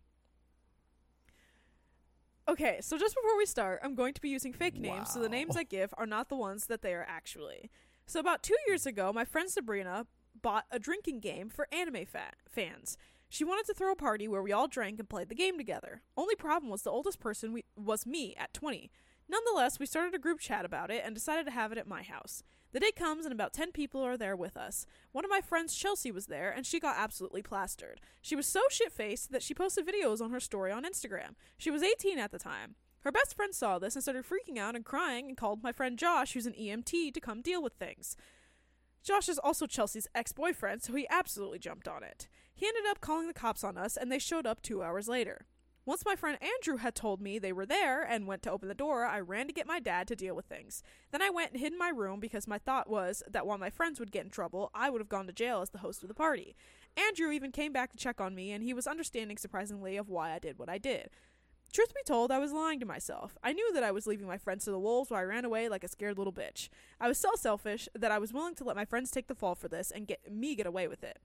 [2.49, 5.27] Okay, so just before we start, I'm going to be using fake names, so the
[5.27, 7.69] names I give are not the ones that they are actually.
[8.09, 10.07] So about two years ago, my friend Sabrina
[10.41, 12.97] bought a drinking game for anime fa- fans.
[13.27, 16.03] She wanted to throw a party where we all drank and played the game together.
[16.15, 18.89] Only problem was the oldest person we- was me at 20.
[19.27, 22.01] Nonetheless, we started a group chat about it and decided to have it at my
[22.01, 22.43] house.
[22.71, 24.85] The day comes and about 10 people are there with us.
[25.11, 27.99] One of my friends, Chelsea, was there and she got absolutely plastered.
[28.21, 31.35] She was so shit faced that she posted videos on her story on Instagram.
[31.57, 32.75] She was 18 at the time.
[33.07, 35.97] Her best friend saw this and started freaking out and crying and called my friend
[35.97, 38.17] Josh, who's an EMT, to come deal with things.
[39.01, 42.27] Josh is also Chelsea's ex boyfriend, so he absolutely jumped on it.
[42.53, 45.45] He ended up calling the cops on us, and they showed up two hours later.
[45.85, 48.73] Once my friend Andrew had told me they were there and went to open the
[48.73, 50.83] door, I ran to get my dad to deal with things.
[51.11, 53.69] Then I went and hid in my room because my thought was that while my
[53.69, 56.09] friends would get in trouble, I would have gone to jail as the host of
[56.09, 56.57] the party.
[56.97, 60.33] Andrew even came back to check on me, and he was understanding surprisingly of why
[60.33, 61.09] I did what I did.
[61.73, 63.37] Truth be told, I was lying to myself.
[63.43, 65.69] I knew that I was leaving my friends to the wolves while I ran away
[65.69, 66.69] like a scared little bitch.
[66.99, 69.53] I was so selfish that I was willing to let my friends take the fall
[69.53, 71.19] for this and get me get away with it.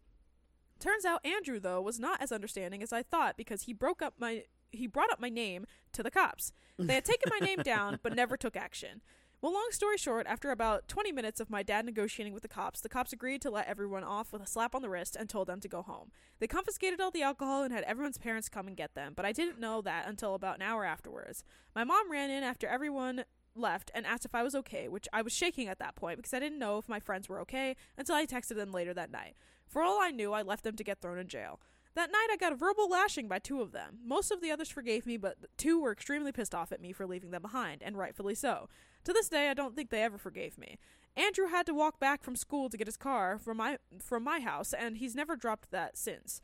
[0.79, 4.15] Turns out Andrew though was not as understanding as I thought because he broke up
[4.19, 6.53] my he brought up my name to the cops.
[6.77, 9.01] They had taken my name down but never took action.
[9.43, 12.81] Well, long story short, after about 20 minutes of my dad negotiating with the cops,
[12.81, 15.49] the cops agreed to let everyone off with a slap on the wrist and told
[15.49, 16.13] them to go home.
[16.39, 19.33] They confiscated all the alcohol and had everyone's parents come and get them, but I
[19.33, 21.43] didn't know that until about an hour afterwards.
[21.75, 23.25] My mom ran in after everyone
[23.57, 26.35] left and asked if I was okay, which I was shaking at that point because
[26.35, 29.35] I didn't know if my friends were okay until I texted them later that night.
[29.67, 31.59] For all I knew, I left them to get thrown in jail.
[31.95, 33.99] That night, I got a verbal lashing by two of them.
[34.07, 37.07] Most of the others forgave me, but two were extremely pissed off at me for
[37.07, 38.69] leaving them behind, and rightfully so.
[39.05, 40.79] To this day, I don't think they ever forgave me.
[41.17, 44.41] Andrew had to walk back from school to get his car from my from my
[44.41, 46.41] house, and he's never dropped that since.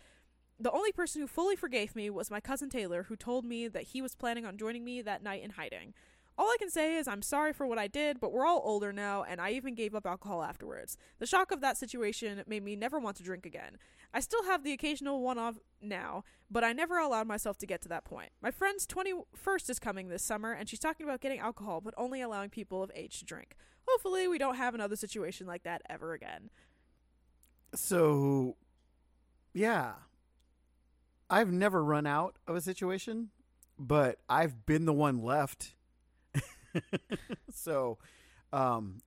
[0.61, 3.85] The only person who fully forgave me was my cousin Taylor, who told me that
[3.85, 5.95] he was planning on joining me that night in hiding.
[6.37, 8.93] All I can say is I'm sorry for what I did, but we're all older
[8.93, 10.97] now, and I even gave up alcohol afterwards.
[11.19, 13.79] The shock of that situation made me never want to drink again.
[14.13, 17.83] I still have the occasional one off now, but I never allowed myself to get
[17.83, 18.31] to that point.
[18.41, 22.21] My friend's 21st is coming this summer, and she's talking about getting alcohol, but only
[22.21, 23.55] allowing people of age to drink.
[23.87, 26.51] Hopefully, we don't have another situation like that ever again.
[27.75, 28.57] So,
[29.53, 29.93] yeah.
[31.31, 33.29] I've never run out of a situation,
[33.79, 35.75] but I've been the one left.
[37.55, 37.99] so,
[38.53, 38.99] um,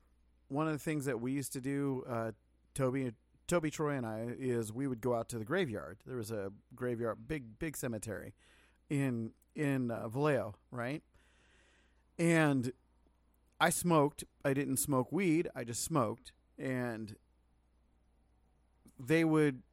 [0.50, 2.32] one of the things that we used to do, uh,
[2.76, 3.12] Toby,
[3.52, 5.98] Toby Troy and I, is we would go out to the graveyard.
[6.06, 8.34] There was a graveyard, big, big cemetery
[8.90, 11.04] in in uh, Vallejo, right?
[12.18, 12.72] And
[13.60, 14.24] I smoked.
[14.46, 15.50] I didn't smoke weed.
[15.54, 17.18] I just smoked, and
[18.98, 19.64] they would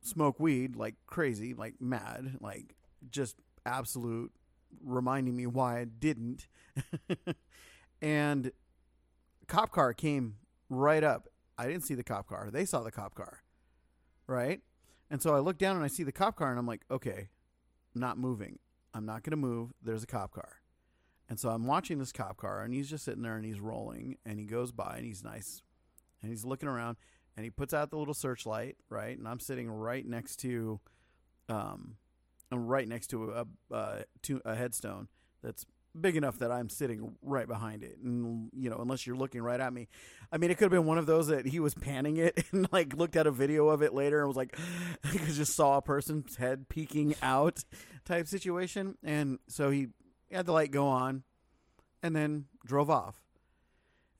[0.00, 2.76] smoke weed like crazy, like mad, like
[3.10, 4.32] just absolute
[4.82, 6.46] reminding me why I didn't.
[8.00, 8.52] and
[9.46, 10.36] cop car came
[10.70, 11.28] right up.
[11.58, 12.48] I didn't see the cop car.
[12.50, 13.42] They saw the cop car.
[14.26, 14.60] Right?
[15.10, 17.28] And so I look down and I see the cop car and I'm like, okay,
[17.94, 18.58] I'm not moving.
[18.94, 19.72] I'm not going to move.
[19.82, 20.60] There's a cop car.
[21.28, 24.16] And so I'm watching this cop car and he's just sitting there and he's rolling
[24.24, 25.62] and he goes by and he's nice
[26.22, 26.96] and he's looking around
[27.36, 29.16] and he puts out the little searchlight, right?
[29.16, 30.80] And I'm sitting right next to,
[31.48, 31.96] um,
[32.50, 35.08] I'm right next to a uh, to a headstone
[35.42, 35.66] that's
[36.00, 39.60] big enough that I'm sitting right behind it, and you know, unless you're looking right
[39.60, 39.88] at me,
[40.32, 42.68] I mean, it could have been one of those that he was panning it and
[42.72, 44.56] like looked at a video of it later and was like,
[45.26, 47.64] just saw a person's head peeking out,
[48.04, 49.88] type situation, and so he
[50.32, 51.22] had the light go on,
[52.02, 53.20] and then drove off,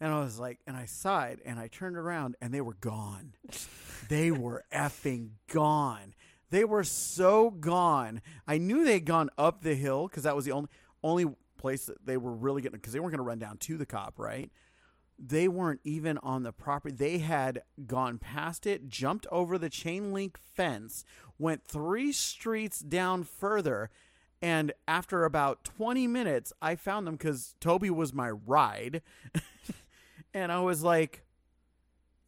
[0.00, 3.34] and I was like, and I sighed, and I turned around, and they were gone,
[4.08, 6.14] they were effing gone.
[6.50, 8.22] They were so gone.
[8.46, 10.70] I knew they'd gone up the hill because that was the only
[11.02, 11.26] only
[11.59, 13.86] place that they were really getting because they weren't going to run down to the
[13.86, 14.50] cop, right?
[15.18, 16.94] They weren't even on the property.
[16.94, 21.04] They had gone past it, jumped over the chain link fence,
[21.38, 23.90] went three streets down further,
[24.40, 29.02] and after about 20 minutes, I found them because Toby was my ride.
[30.34, 31.24] and I was like,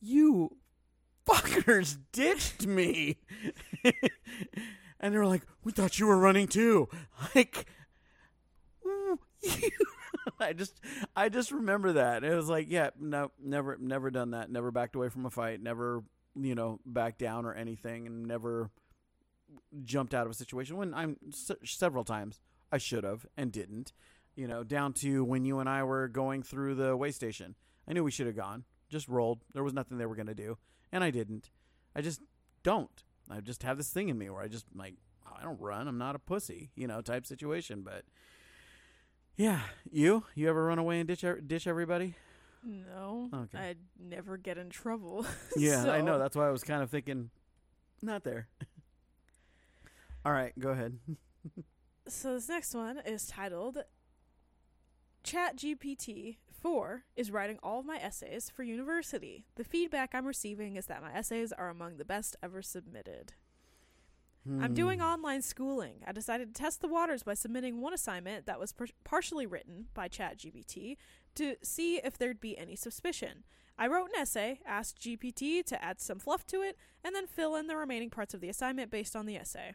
[0.01, 0.57] You
[1.24, 3.18] fuckers ditched me.
[5.01, 6.89] and they were like, We thought you were running too.
[7.35, 7.66] Like,
[10.41, 10.80] I just
[11.16, 12.24] I just remember that.
[12.24, 14.51] It was like, yeah, no, never never done that.
[14.51, 15.62] Never backed away from a fight.
[15.62, 16.03] Never,
[16.34, 18.70] you know, backed down or anything, and never
[19.84, 21.16] jumped out of a situation when I'm
[21.64, 23.93] several times I should have and didn't.
[24.36, 27.57] You know, down to when you and I were going through the way station.
[27.88, 28.64] I knew we should have gone.
[28.88, 29.45] Just rolled.
[29.53, 30.59] There was nothing they were going to do,
[30.93, 31.51] and I didn't.
[31.95, 32.20] I just
[32.62, 33.03] don't.
[33.28, 34.95] I just have this thing in me where I just like
[35.38, 35.88] I don't run.
[35.88, 37.82] I'm not a pussy, you know, type situation.
[37.82, 38.05] But
[39.41, 39.61] yeah,
[39.91, 42.14] you you ever run away and ditch ditch everybody?
[42.62, 43.59] No, Okay.
[43.59, 45.24] I'd never get in trouble.
[45.57, 46.18] Yeah, I know.
[46.18, 47.30] That's why I was kind of thinking,
[48.03, 48.49] not there.
[50.26, 50.99] All right, go ahead.
[52.09, 53.78] So this next one is titled
[55.22, 59.45] ChatGPT 4 is writing all of my essays for university.
[59.55, 63.34] The feedback I'm receiving is that my essays are among the best ever submitted.
[64.49, 65.05] I'm doing Hmm.
[65.05, 66.03] online schooling.
[66.07, 69.88] I decided to test the waters by submitting one assignment that was par- partially written
[69.93, 70.97] by ChatGPT
[71.34, 73.45] to see if there'd be any suspicion.
[73.76, 77.55] I wrote an essay, asked GPT to add some fluff to it, and then fill
[77.55, 79.74] in the remaining parts of the assignment based on the essay.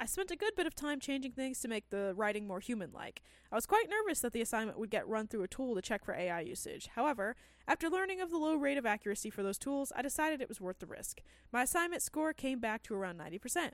[0.00, 2.92] I spent a good bit of time changing things to make the writing more human
[2.92, 3.22] like.
[3.50, 6.04] I was quite nervous that the assignment would get run through a tool to check
[6.04, 6.88] for AI usage.
[6.94, 7.34] However,
[7.68, 10.58] after learning of the low rate of accuracy for those tools, I decided it was
[10.58, 11.20] worth the risk.
[11.52, 13.72] My assignment score came back to around 90%.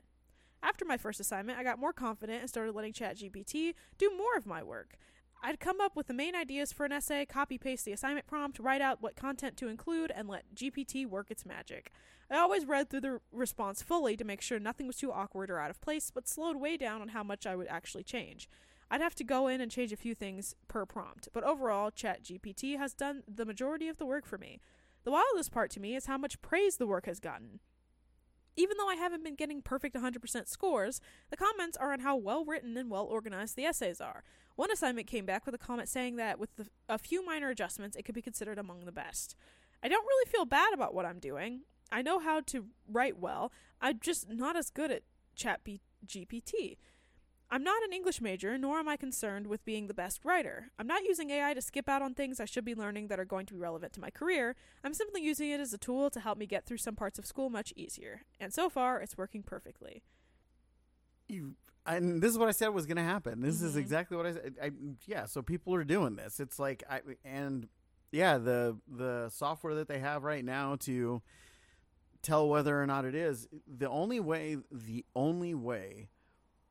[0.61, 4.45] After my first assignment, I got more confident and started letting ChatGPT do more of
[4.45, 4.97] my work.
[5.41, 8.59] I'd come up with the main ideas for an essay, copy paste the assignment prompt,
[8.59, 11.91] write out what content to include, and let GPT work its magic.
[12.29, 15.59] I always read through the response fully to make sure nothing was too awkward or
[15.59, 18.49] out of place, but slowed way down on how much I would actually change.
[18.89, 22.77] I'd have to go in and change a few things per prompt, but overall, ChatGPT
[22.77, 24.59] has done the majority of the work for me.
[25.03, 27.59] The wildest part to me is how much praise the work has gotten.
[28.55, 32.45] Even though I haven't been getting perfect 100% scores, the comments are on how well
[32.45, 34.23] written and well organized the essays are.
[34.55, 37.97] One assignment came back with a comment saying that with the, a few minor adjustments,
[37.97, 39.35] it could be considered among the best.
[39.83, 41.61] I don't really feel bad about what I'm doing.
[41.91, 43.51] I know how to write well.
[43.81, 45.03] I'm just not as good at
[45.35, 46.77] Chat B- GPT.
[47.55, 50.71] I'm not an English major, nor am I concerned with being the best writer.
[50.77, 53.23] I'm not using AI to skip out on things I should be learning that are
[53.23, 54.57] going to be relevant to my career.
[54.83, 57.25] I'm simply using it as a tool to help me get through some parts of
[57.25, 58.23] school much easier.
[58.41, 60.03] And so far, it's working perfectly.
[61.29, 61.55] you
[61.87, 63.39] and this is what I said was going to happen.
[63.41, 63.79] This is Mhm.
[63.79, 64.55] exactly what I said.
[64.61, 64.71] I,
[65.07, 66.39] yeah, so people are doing this.
[66.41, 67.69] It's like I and
[68.11, 71.21] yeah, the the software that they have right now to
[72.21, 76.09] tell whether or not it is the only way the only way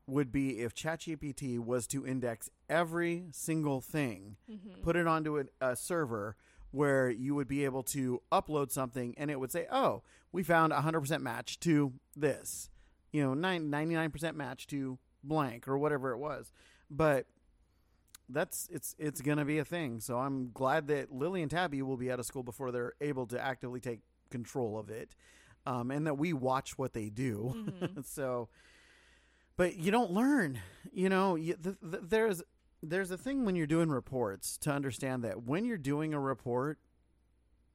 [0.06, 4.82] would be if ChatGPT was to index every single thing, Mm-hmm.
[4.82, 6.36] put it onto a, a server
[6.70, 10.02] where you would be able to upload something and it would say, "Oh,
[10.32, 12.68] we found a 100% match to this."
[13.12, 16.52] You know, nine, 99% match to blank or whatever it was.
[16.90, 17.26] But
[18.28, 20.00] that's it's it's going to be a thing.
[20.00, 23.26] So I'm glad that Lily and Tabby will be out of school before they're able
[23.28, 24.00] to actively take
[24.30, 25.14] control of it.
[25.66, 27.54] Um, and that we watch what they do.
[27.56, 28.04] Mhm.
[28.06, 28.48] so
[29.56, 30.60] but you don't learn
[30.92, 32.42] you know you, th- th- there's
[32.82, 36.78] there's a thing when you're doing reports to understand that when you're doing a report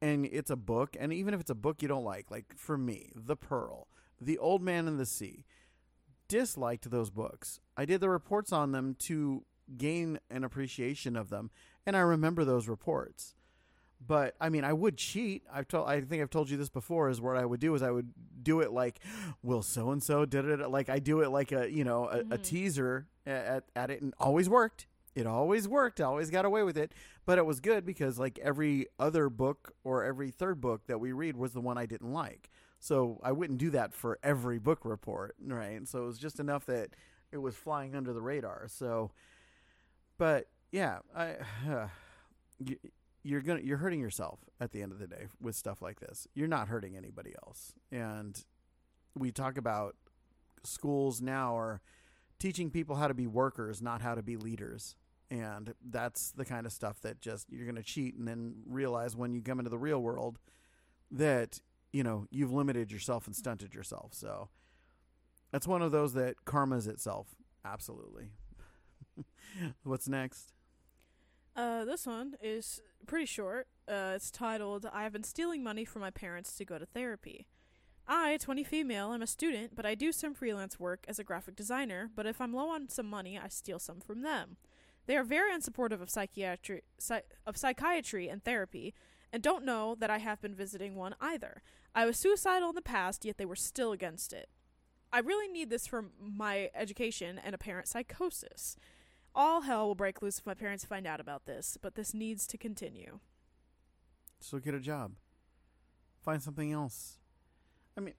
[0.00, 2.78] and it's a book and even if it's a book you don't like like for
[2.78, 3.88] me the pearl
[4.20, 5.44] the old man and the sea
[6.28, 7.58] disliked those books.
[7.76, 9.44] I did the reports on them to
[9.76, 11.48] gain an appreciation of them
[11.86, 13.34] and i remember those reports
[14.04, 15.42] but I mean, I would cheat.
[15.52, 15.88] I've told.
[15.88, 17.08] I think I've told you this before.
[17.10, 19.00] Is what I would do is I would do it like,
[19.42, 22.20] "Will so and so did it?" Like I do it like a you know a,
[22.20, 22.42] a Mhm.
[22.42, 24.86] teaser at at it, and always worked.
[25.14, 26.00] It always worked.
[26.00, 26.92] I always got away with it.
[27.26, 31.12] But it was good because like every other book or every third book that we
[31.12, 32.48] read was the one I didn't like.
[32.78, 35.86] So I wouldn't do that for every book report, right?
[35.86, 36.90] So it was just enough that
[37.30, 38.66] it was flying under the radar.
[38.68, 39.10] So,
[40.16, 41.36] but yeah, I
[42.58, 42.76] you,
[43.22, 46.26] you're gonna you're hurting yourself at the end of the day with stuff like this.
[46.34, 47.74] You're not hurting anybody else.
[47.92, 48.42] And
[49.16, 49.96] we talk about
[50.64, 51.80] schools now are
[52.38, 54.96] teaching people how to be workers, not how to be leaders.
[55.30, 59.14] And that's the kind of stuff that just you're going to cheat and then realize
[59.14, 60.38] when you come into the real world
[61.12, 61.60] that,
[61.92, 64.12] you know, you've limited yourself and stunted yourself.
[64.12, 64.48] So
[65.52, 67.28] that's one of those that karma's itself.
[67.64, 68.30] Absolutely.
[69.84, 70.52] What's next?
[71.54, 73.68] Uh, this one is pretty short.
[73.88, 77.46] Uh, it's titled I have been stealing money from my parents to go to therapy.
[78.06, 81.54] I, 20 female, I'm a student, but I do some freelance work as a graphic
[81.54, 84.56] designer, but if I'm low on some money, I steal some from them.
[85.06, 88.94] They are very unsupportive of psychiatry psy- of psychiatry and therapy
[89.32, 91.62] and don't know that I have been visiting one either.
[91.94, 94.48] I was suicidal in the past, yet they were still against it.
[95.12, 98.76] I really need this for my education and apparent psychosis.
[99.34, 102.46] All hell will break loose if my parents find out about this, but this needs
[102.48, 103.20] to continue.
[104.40, 105.12] So get a job.
[106.22, 107.18] Find something else.
[107.96, 108.14] I mean,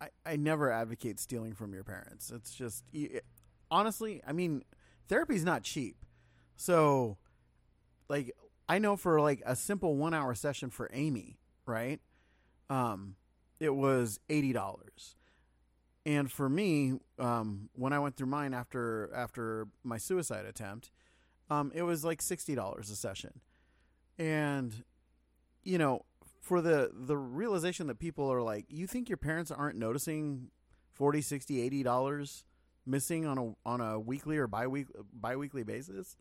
[0.00, 2.30] I, I never advocate stealing from your parents.
[2.34, 3.24] It's just, it,
[3.70, 4.62] honestly, I mean,
[5.08, 5.96] therapy's not cheap.
[6.56, 7.18] So,
[8.08, 8.32] like,
[8.68, 12.00] I know for like a simple one hour session for Amy, right?
[12.68, 13.14] Um,
[13.60, 15.16] it was eighty dollars.
[16.08, 20.90] And for me, um, when I went through mine after after my suicide attempt,
[21.50, 23.42] um, it was like sixty dollars a session.
[24.18, 24.84] And
[25.62, 26.06] you know,
[26.40, 30.48] for the the realization that people are like, you think your parents aren't noticing
[30.94, 32.44] 40 60 80 dollars
[32.86, 36.16] missing on a on a weekly or bi-week, bi-weekly basis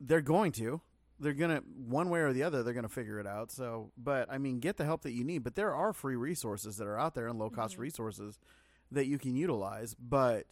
[0.00, 0.80] they're going to
[1.20, 3.50] they're gonna one way or the other they're gonna figure it out.
[3.50, 6.76] So but i mean get the help that you need but there are free resources
[6.76, 7.80] that are out there and low cost Mhm.
[7.80, 8.38] resources
[8.90, 10.46] that you can utilize but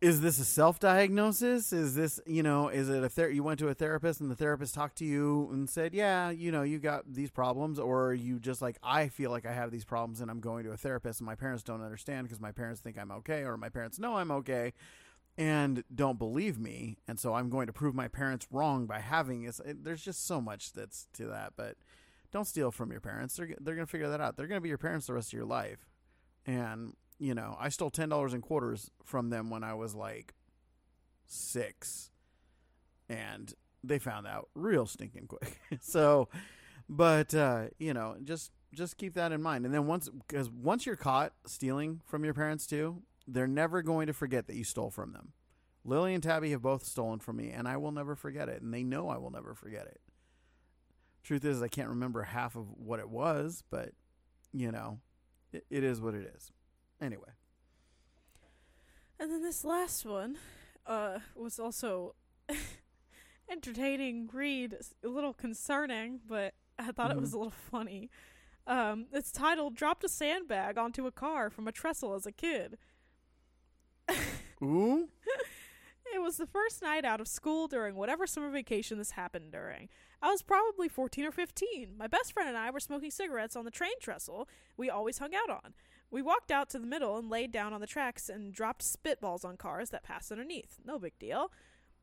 [0.00, 1.74] is this a self-diagnosis?
[1.74, 4.34] Is this you know is it a ther- you went to a therapist and the
[4.34, 8.14] therapist talked to you and said yeah you know you got these problems or are
[8.14, 10.76] you just like i feel like i have these problems and i'm going to a
[10.78, 13.98] therapist and my parents don't understand because my parents think i'm okay or my parents
[13.98, 14.72] know i'm okay
[15.40, 19.42] and don't believe me and so i'm going to prove my parents wrong by having
[19.42, 21.76] this it, there's just so much that's to that but
[22.32, 23.36] don't steal from your parents.
[23.36, 24.36] They're, they're going to figure that out.
[24.36, 25.88] They're going to be your parents the rest of your life.
[26.46, 30.32] And you know i stole $10 in quarters from them when i was like
[31.26, 32.10] six
[33.10, 33.52] and
[33.84, 35.58] they found out real stinking quick.
[35.80, 36.28] So
[36.88, 39.66] but uh you know just just keep that in mind.
[39.66, 44.06] And then once because once you're caught stealing from your parents too they're never going
[44.06, 45.32] to forget that you stole from them.
[45.84, 48.72] Lily and tabby have both stolen from me and i will never forget it and
[48.72, 50.00] they know i will never forget it.
[51.22, 53.92] Truth is i can't remember half of what it was but
[54.52, 54.98] you know
[55.52, 56.50] it, it is what it is.
[57.00, 57.30] Anyway.
[59.18, 60.38] And then this last one
[60.86, 62.14] uh, was also
[63.50, 68.10] entertaining read, a little concerning, but I thought it was a little funny.
[68.66, 72.78] Um, it's titled "Dropped a sandbag onto a car from a trestle as a kid."
[74.62, 75.08] Ooh
[76.12, 79.88] It was the first night out of school during whatever summer vacation this happened during.
[80.20, 81.94] I was probably 14 or 15.
[81.96, 85.34] My best friend and I were smoking cigarettes on the train trestle we always hung
[85.34, 85.74] out on.
[86.10, 89.44] We walked out to the middle and laid down on the tracks and dropped spitballs
[89.44, 90.78] on cars that passed underneath.
[90.84, 91.52] No big deal.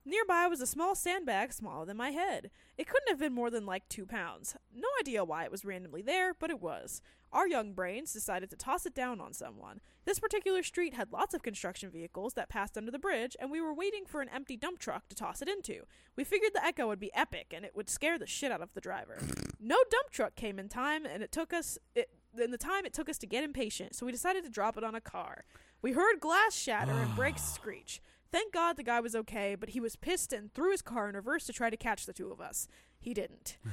[0.07, 2.49] Nearby was a small sandbag smaller than my head.
[2.77, 4.55] It couldn't have been more than like two pounds.
[4.73, 7.01] No idea why it was randomly there, but it was.
[7.33, 9.81] Our young brains decided to toss it down on someone.
[10.05, 13.59] This particular street had lots of construction vehicles that passed under the bridge, and we
[13.59, 15.81] were waiting for an empty dump truck to toss it into.
[16.15, 18.73] We figured the echo would be epic and it would scare the shit out of
[18.73, 19.17] the driver.
[19.59, 22.93] No dump truck came in time, and it took us it, in the time it
[22.93, 25.45] took us to get impatient, so we decided to drop it on a car.
[25.81, 27.99] We heard glass shatter and brakes screech.
[28.31, 31.15] Thank God the guy was okay, but he was pissed and threw his car in
[31.15, 32.67] reverse to try to catch the two of us.
[32.99, 33.57] He didn't.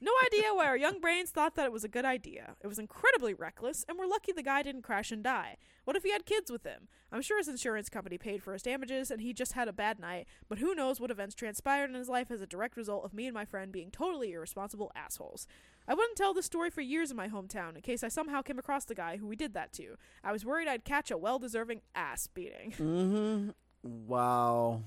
[0.00, 2.54] No idea why our young brains thought that it was a good idea.
[2.62, 5.56] It was incredibly reckless, and we're lucky the guy didn't crash and die.
[5.84, 6.88] What if he had kids with him?
[7.10, 9.98] I'm sure his insurance company paid for his damages, and he just had a bad
[9.98, 13.14] night, but who knows what events transpired in his life as a direct result of
[13.14, 15.46] me and my friend being totally irresponsible assholes.
[15.88, 18.58] I wouldn't tell this story for years in my hometown in case I somehow came
[18.58, 19.96] across the guy who we did that to.
[20.22, 22.72] I was worried I'd catch a well deserving ass beating.
[22.72, 23.50] Mm-hmm.
[23.82, 24.82] Wow.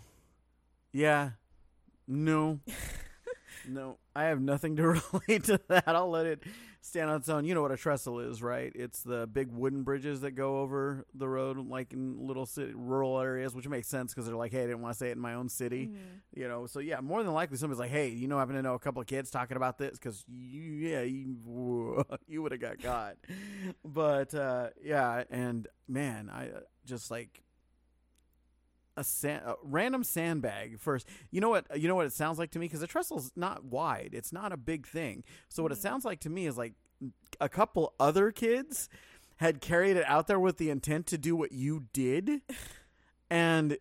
[0.92, 1.32] Yeah.
[2.08, 2.60] No.
[3.68, 3.98] no.
[4.16, 5.88] I have nothing to relate to that.
[5.88, 6.44] I'll let it
[6.82, 7.46] stand on its own.
[7.46, 8.72] You know what a trestle is, right?
[8.76, 13.20] It's the big wooden bridges that go over the road, like in little city, rural
[13.20, 15.20] areas, which makes sense because they're like, hey, I didn't want to say it in
[15.20, 15.88] my own city.
[15.88, 15.98] Mm.
[16.36, 18.62] You know, so yeah, more than likely somebody's like, hey, you know, I happen to
[18.62, 22.62] know a couple of kids talking about this because you, yeah, you, you would have
[22.62, 23.16] got caught.
[23.86, 27.44] but uh, yeah, and man, I uh, just like
[28.98, 31.08] a, sand, a random sandbag first.
[31.32, 31.66] You know what?
[31.80, 34.12] You know what it sounds like to me because the trestle's not wide.
[34.14, 35.24] It's not a big thing.
[35.50, 35.82] So what it Mhm.
[35.82, 36.74] sounds like to me is like
[37.39, 38.89] a couple other kids
[39.38, 42.42] had carried it out there with the intent to do what you did,
[43.30, 43.78] and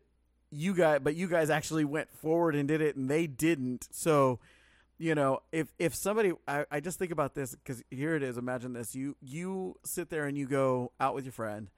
[0.51, 3.89] you guys, but you guys actually went forward and did it, and they didn't.
[3.91, 4.39] So
[4.99, 8.37] you know if if somebody i, I just think about this because here it is
[8.37, 11.71] imagine this you you sit there and you go out with your friend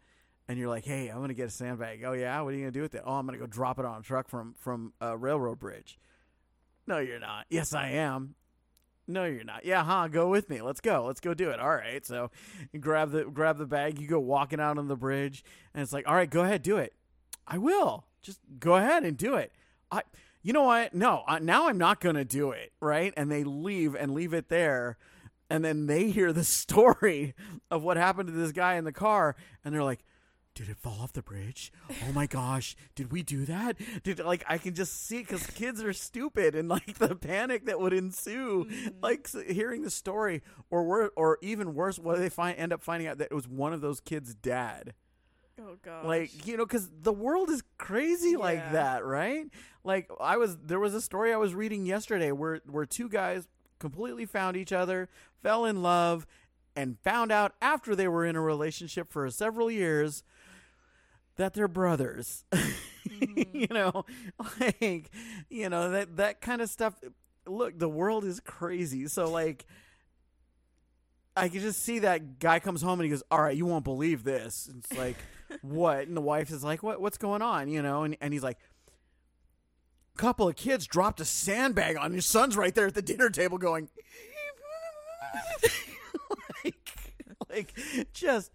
[0.48, 2.02] and you're like hey i'm gonna get a sandbag.
[2.04, 2.40] Oh yeah?
[2.40, 3.02] What are you gonna do with it?
[3.04, 5.98] Oh i'm gonna go drop it on a truck from from a railroad bridge.
[6.86, 7.46] No you're not.
[7.50, 8.34] Yes i am.
[9.06, 9.64] No you're not.
[9.64, 10.08] Yeah huh?
[10.08, 10.62] Go with me.
[10.62, 11.04] Let's go.
[11.06, 11.60] Let's go do it.
[11.60, 12.04] All right.
[12.04, 12.30] So
[12.72, 15.92] you grab the grab the bag you go walking out on the bridge and it's
[15.92, 16.94] like all right go ahead do it.
[17.46, 18.04] I will.
[18.22, 19.52] Just go ahead and do it.
[19.90, 20.02] I
[20.42, 20.92] you know what?
[20.92, 23.14] No, uh, now I'm not to do it, right?
[23.16, 24.98] And they leave and leave it there.
[25.48, 27.34] And then they hear the story
[27.70, 29.36] of what happened to this guy in the car.
[29.64, 30.04] And they're like,
[30.54, 31.72] did it fall off the bridge?
[31.90, 33.76] Oh my gosh, did we do that?
[34.02, 37.80] Did like I can just see because kids are stupid and like the panic that
[37.80, 38.94] would ensue, Mhm.
[39.02, 43.08] like hearing the story, or wor- or even worse, what they find end up finding
[43.08, 44.94] out that it was one of those kids' dad
[45.60, 46.06] Oh god.
[46.06, 49.46] like you know because the world is crazy like that right
[49.84, 53.46] like i was there was a story i was reading yesterday where where two guys
[53.78, 55.08] completely found each other
[55.42, 56.26] fell in love
[56.74, 60.22] and found out after they were in a relationship for several years
[61.36, 62.44] that they're brothers
[63.08, 63.52] Mhm.
[63.52, 64.04] you know
[64.60, 65.10] like
[65.50, 66.94] you know that that kind of stuff
[67.46, 69.66] look the world is crazy so like
[71.34, 73.84] I can just see that guy comes home and he goes, "All right, you won't
[73.84, 75.16] believe this." And it's like,
[75.62, 77.00] "What?" And the wife is like, "What?
[77.00, 78.58] What's going on?" You know, and and he's like,
[80.18, 83.56] "Couple of kids dropped a sandbag on your son's right there at the dinner table,
[83.56, 83.88] going,
[86.64, 86.90] like,
[87.48, 87.72] like
[88.12, 88.50] just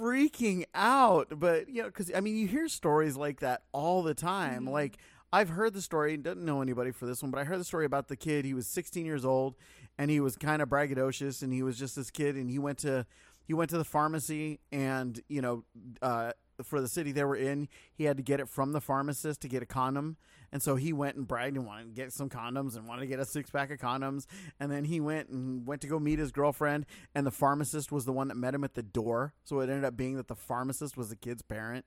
[0.00, 4.14] freaking out." But you know, because I mean, you hear stories like that all the
[4.14, 4.66] time.
[4.66, 4.70] Mhm.
[4.70, 4.98] Like
[5.32, 6.16] I've heard the story.
[6.16, 8.44] Doesn't know anybody for this one, but I heard the story about the kid.
[8.44, 9.54] He was 16 years old,
[9.98, 12.78] and he was kind of braggadocious, and he was just this kid, and he went
[12.78, 13.06] to
[13.44, 15.64] he went to the pharmacy, and you know,
[16.02, 16.32] uh,
[16.66, 19.48] for the city they were in, he had to get it from the pharmacist to
[19.48, 20.16] get a condom,
[20.52, 23.06] and so he went and bragged and wanted to get some condoms and wanted to
[23.06, 24.26] get a six pack of condoms,
[24.58, 28.04] and then he went and went to go meet his girlfriend, and the pharmacist was
[28.04, 30.34] the one that met him at the door, so it ended up being that the
[30.36, 31.84] pharmacist was the kid's parent.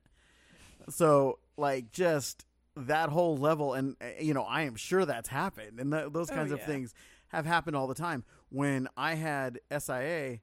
[0.89, 2.45] So like just
[2.75, 6.29] that whole level, and uh, you know, I am sure that's happened, and th- those
[6.31, 6.93] Oh, kinds of things
[7.29, 8.23] have happened all the time.
[8.49, 10.39] When I had SIA,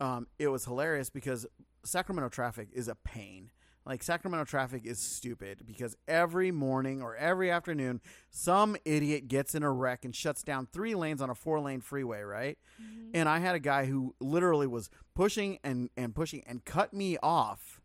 [0.00, 1.46] um, it was hilarious because
[1.84, 3.50] Sacramento traffic is a pain.
[3.88, 9.62] Like Sacramento traffic is stupid because every morning or every afternoon, some idiot gets in
[9.62, 12.58] a wreck and shuts down three lanes on a four lane freeway, right?
[12.80, 13.12] Mhm.
[13.14, 17.16] And I had a guy who literally was pushing and, and pushing and cut me
[17.22, 17.80] off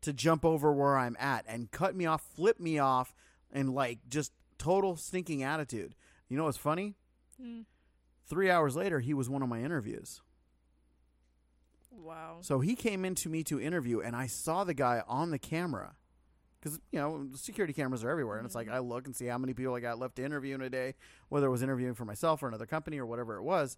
[0.00, 3.14] to jump over where I'm at and cut me off, flip me off,
[3.52, 5.94] and like just total stinking attitude.
[6.30, 6.94] You know what's funny?
[7.38, 7.66] Mm.
[8.26, 10.22] Three hours later, he was one of my interviews.
[11.96, 12.38] Wow.
[12.42, 15.96] So he came into me to interview, and I saw the guy on the camera.
[16.60, 18.38] Because, you know, security cameras are everywhere.
[18.38, 18.72] And it's like, Mhm.
[18.72, 20.94] I look and see how many people I got left to interview in a day,
[21.28, 23.76] whether it was interviewing for myself or another company or whatever it was.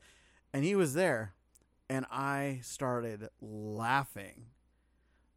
[0.53, 1.35] And he was there.
[1.91, 4.47] And I started laughing.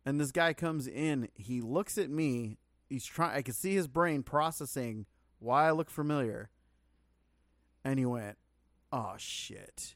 [0.05, 1.29] And this guy comes in.
[1.33, 2.57] He looks at me.
[2.89, 5.05] He's trying, I could see his brain processing
[5.39, 6.49] why I look familiar.
[7.83, 8.37] And he went,
[8.93, 9.95] Oh, shit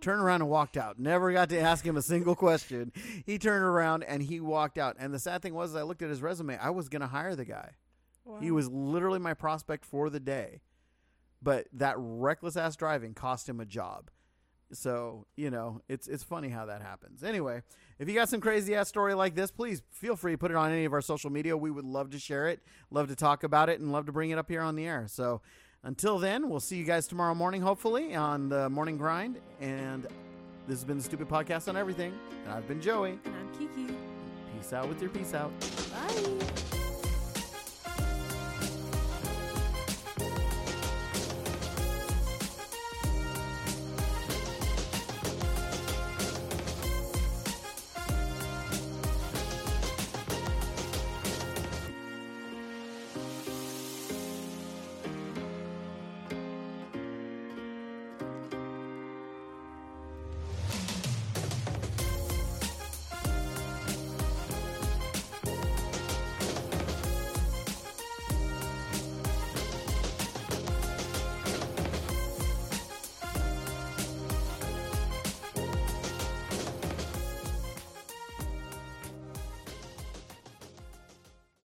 [0.00, 0.98] turned around and walked out.
[0.98, 2.92] Never got to ask him a single question.
[3.26, 4.96] He turned around and he walked out.
[4.98, 6.56] And the sad thing was, I looked at his resume.
[6.58, 7.72] I was going to hire the guy.
[8.40, 10.60] He was literally my prospect for the day.
[11.40, 14.10] But that reckless ass driving cost him a job.
[14.70, 17.24] So, you know, it's it's funny how that happens.
[17.24, 17.62] Anyway,
[17.98, 20.58] if you got some crazy ass story like this, please feel free to put it
[20.58, 21.56] on any of our social media.
[21.56, 24.28] We would love to share it, love to talk about it, and love to bring
[24.28, 25.06] it up here on the air.
[25.08, 25.40] So
[25.84, 29.40] until then, we'll see you guys tomorrow morning, hopefully, on the morning grind.
[29.60, 30.04] And
[30.66, 32.12] this has been the Stupid Podcast on Everything.
[32.44, 33.18] And I've been Joey.
[33.24, 33.94] And I'm Kiki.
[34.54, 35.52] Peace out with your peace out.
[35.92, 36.77] Bye.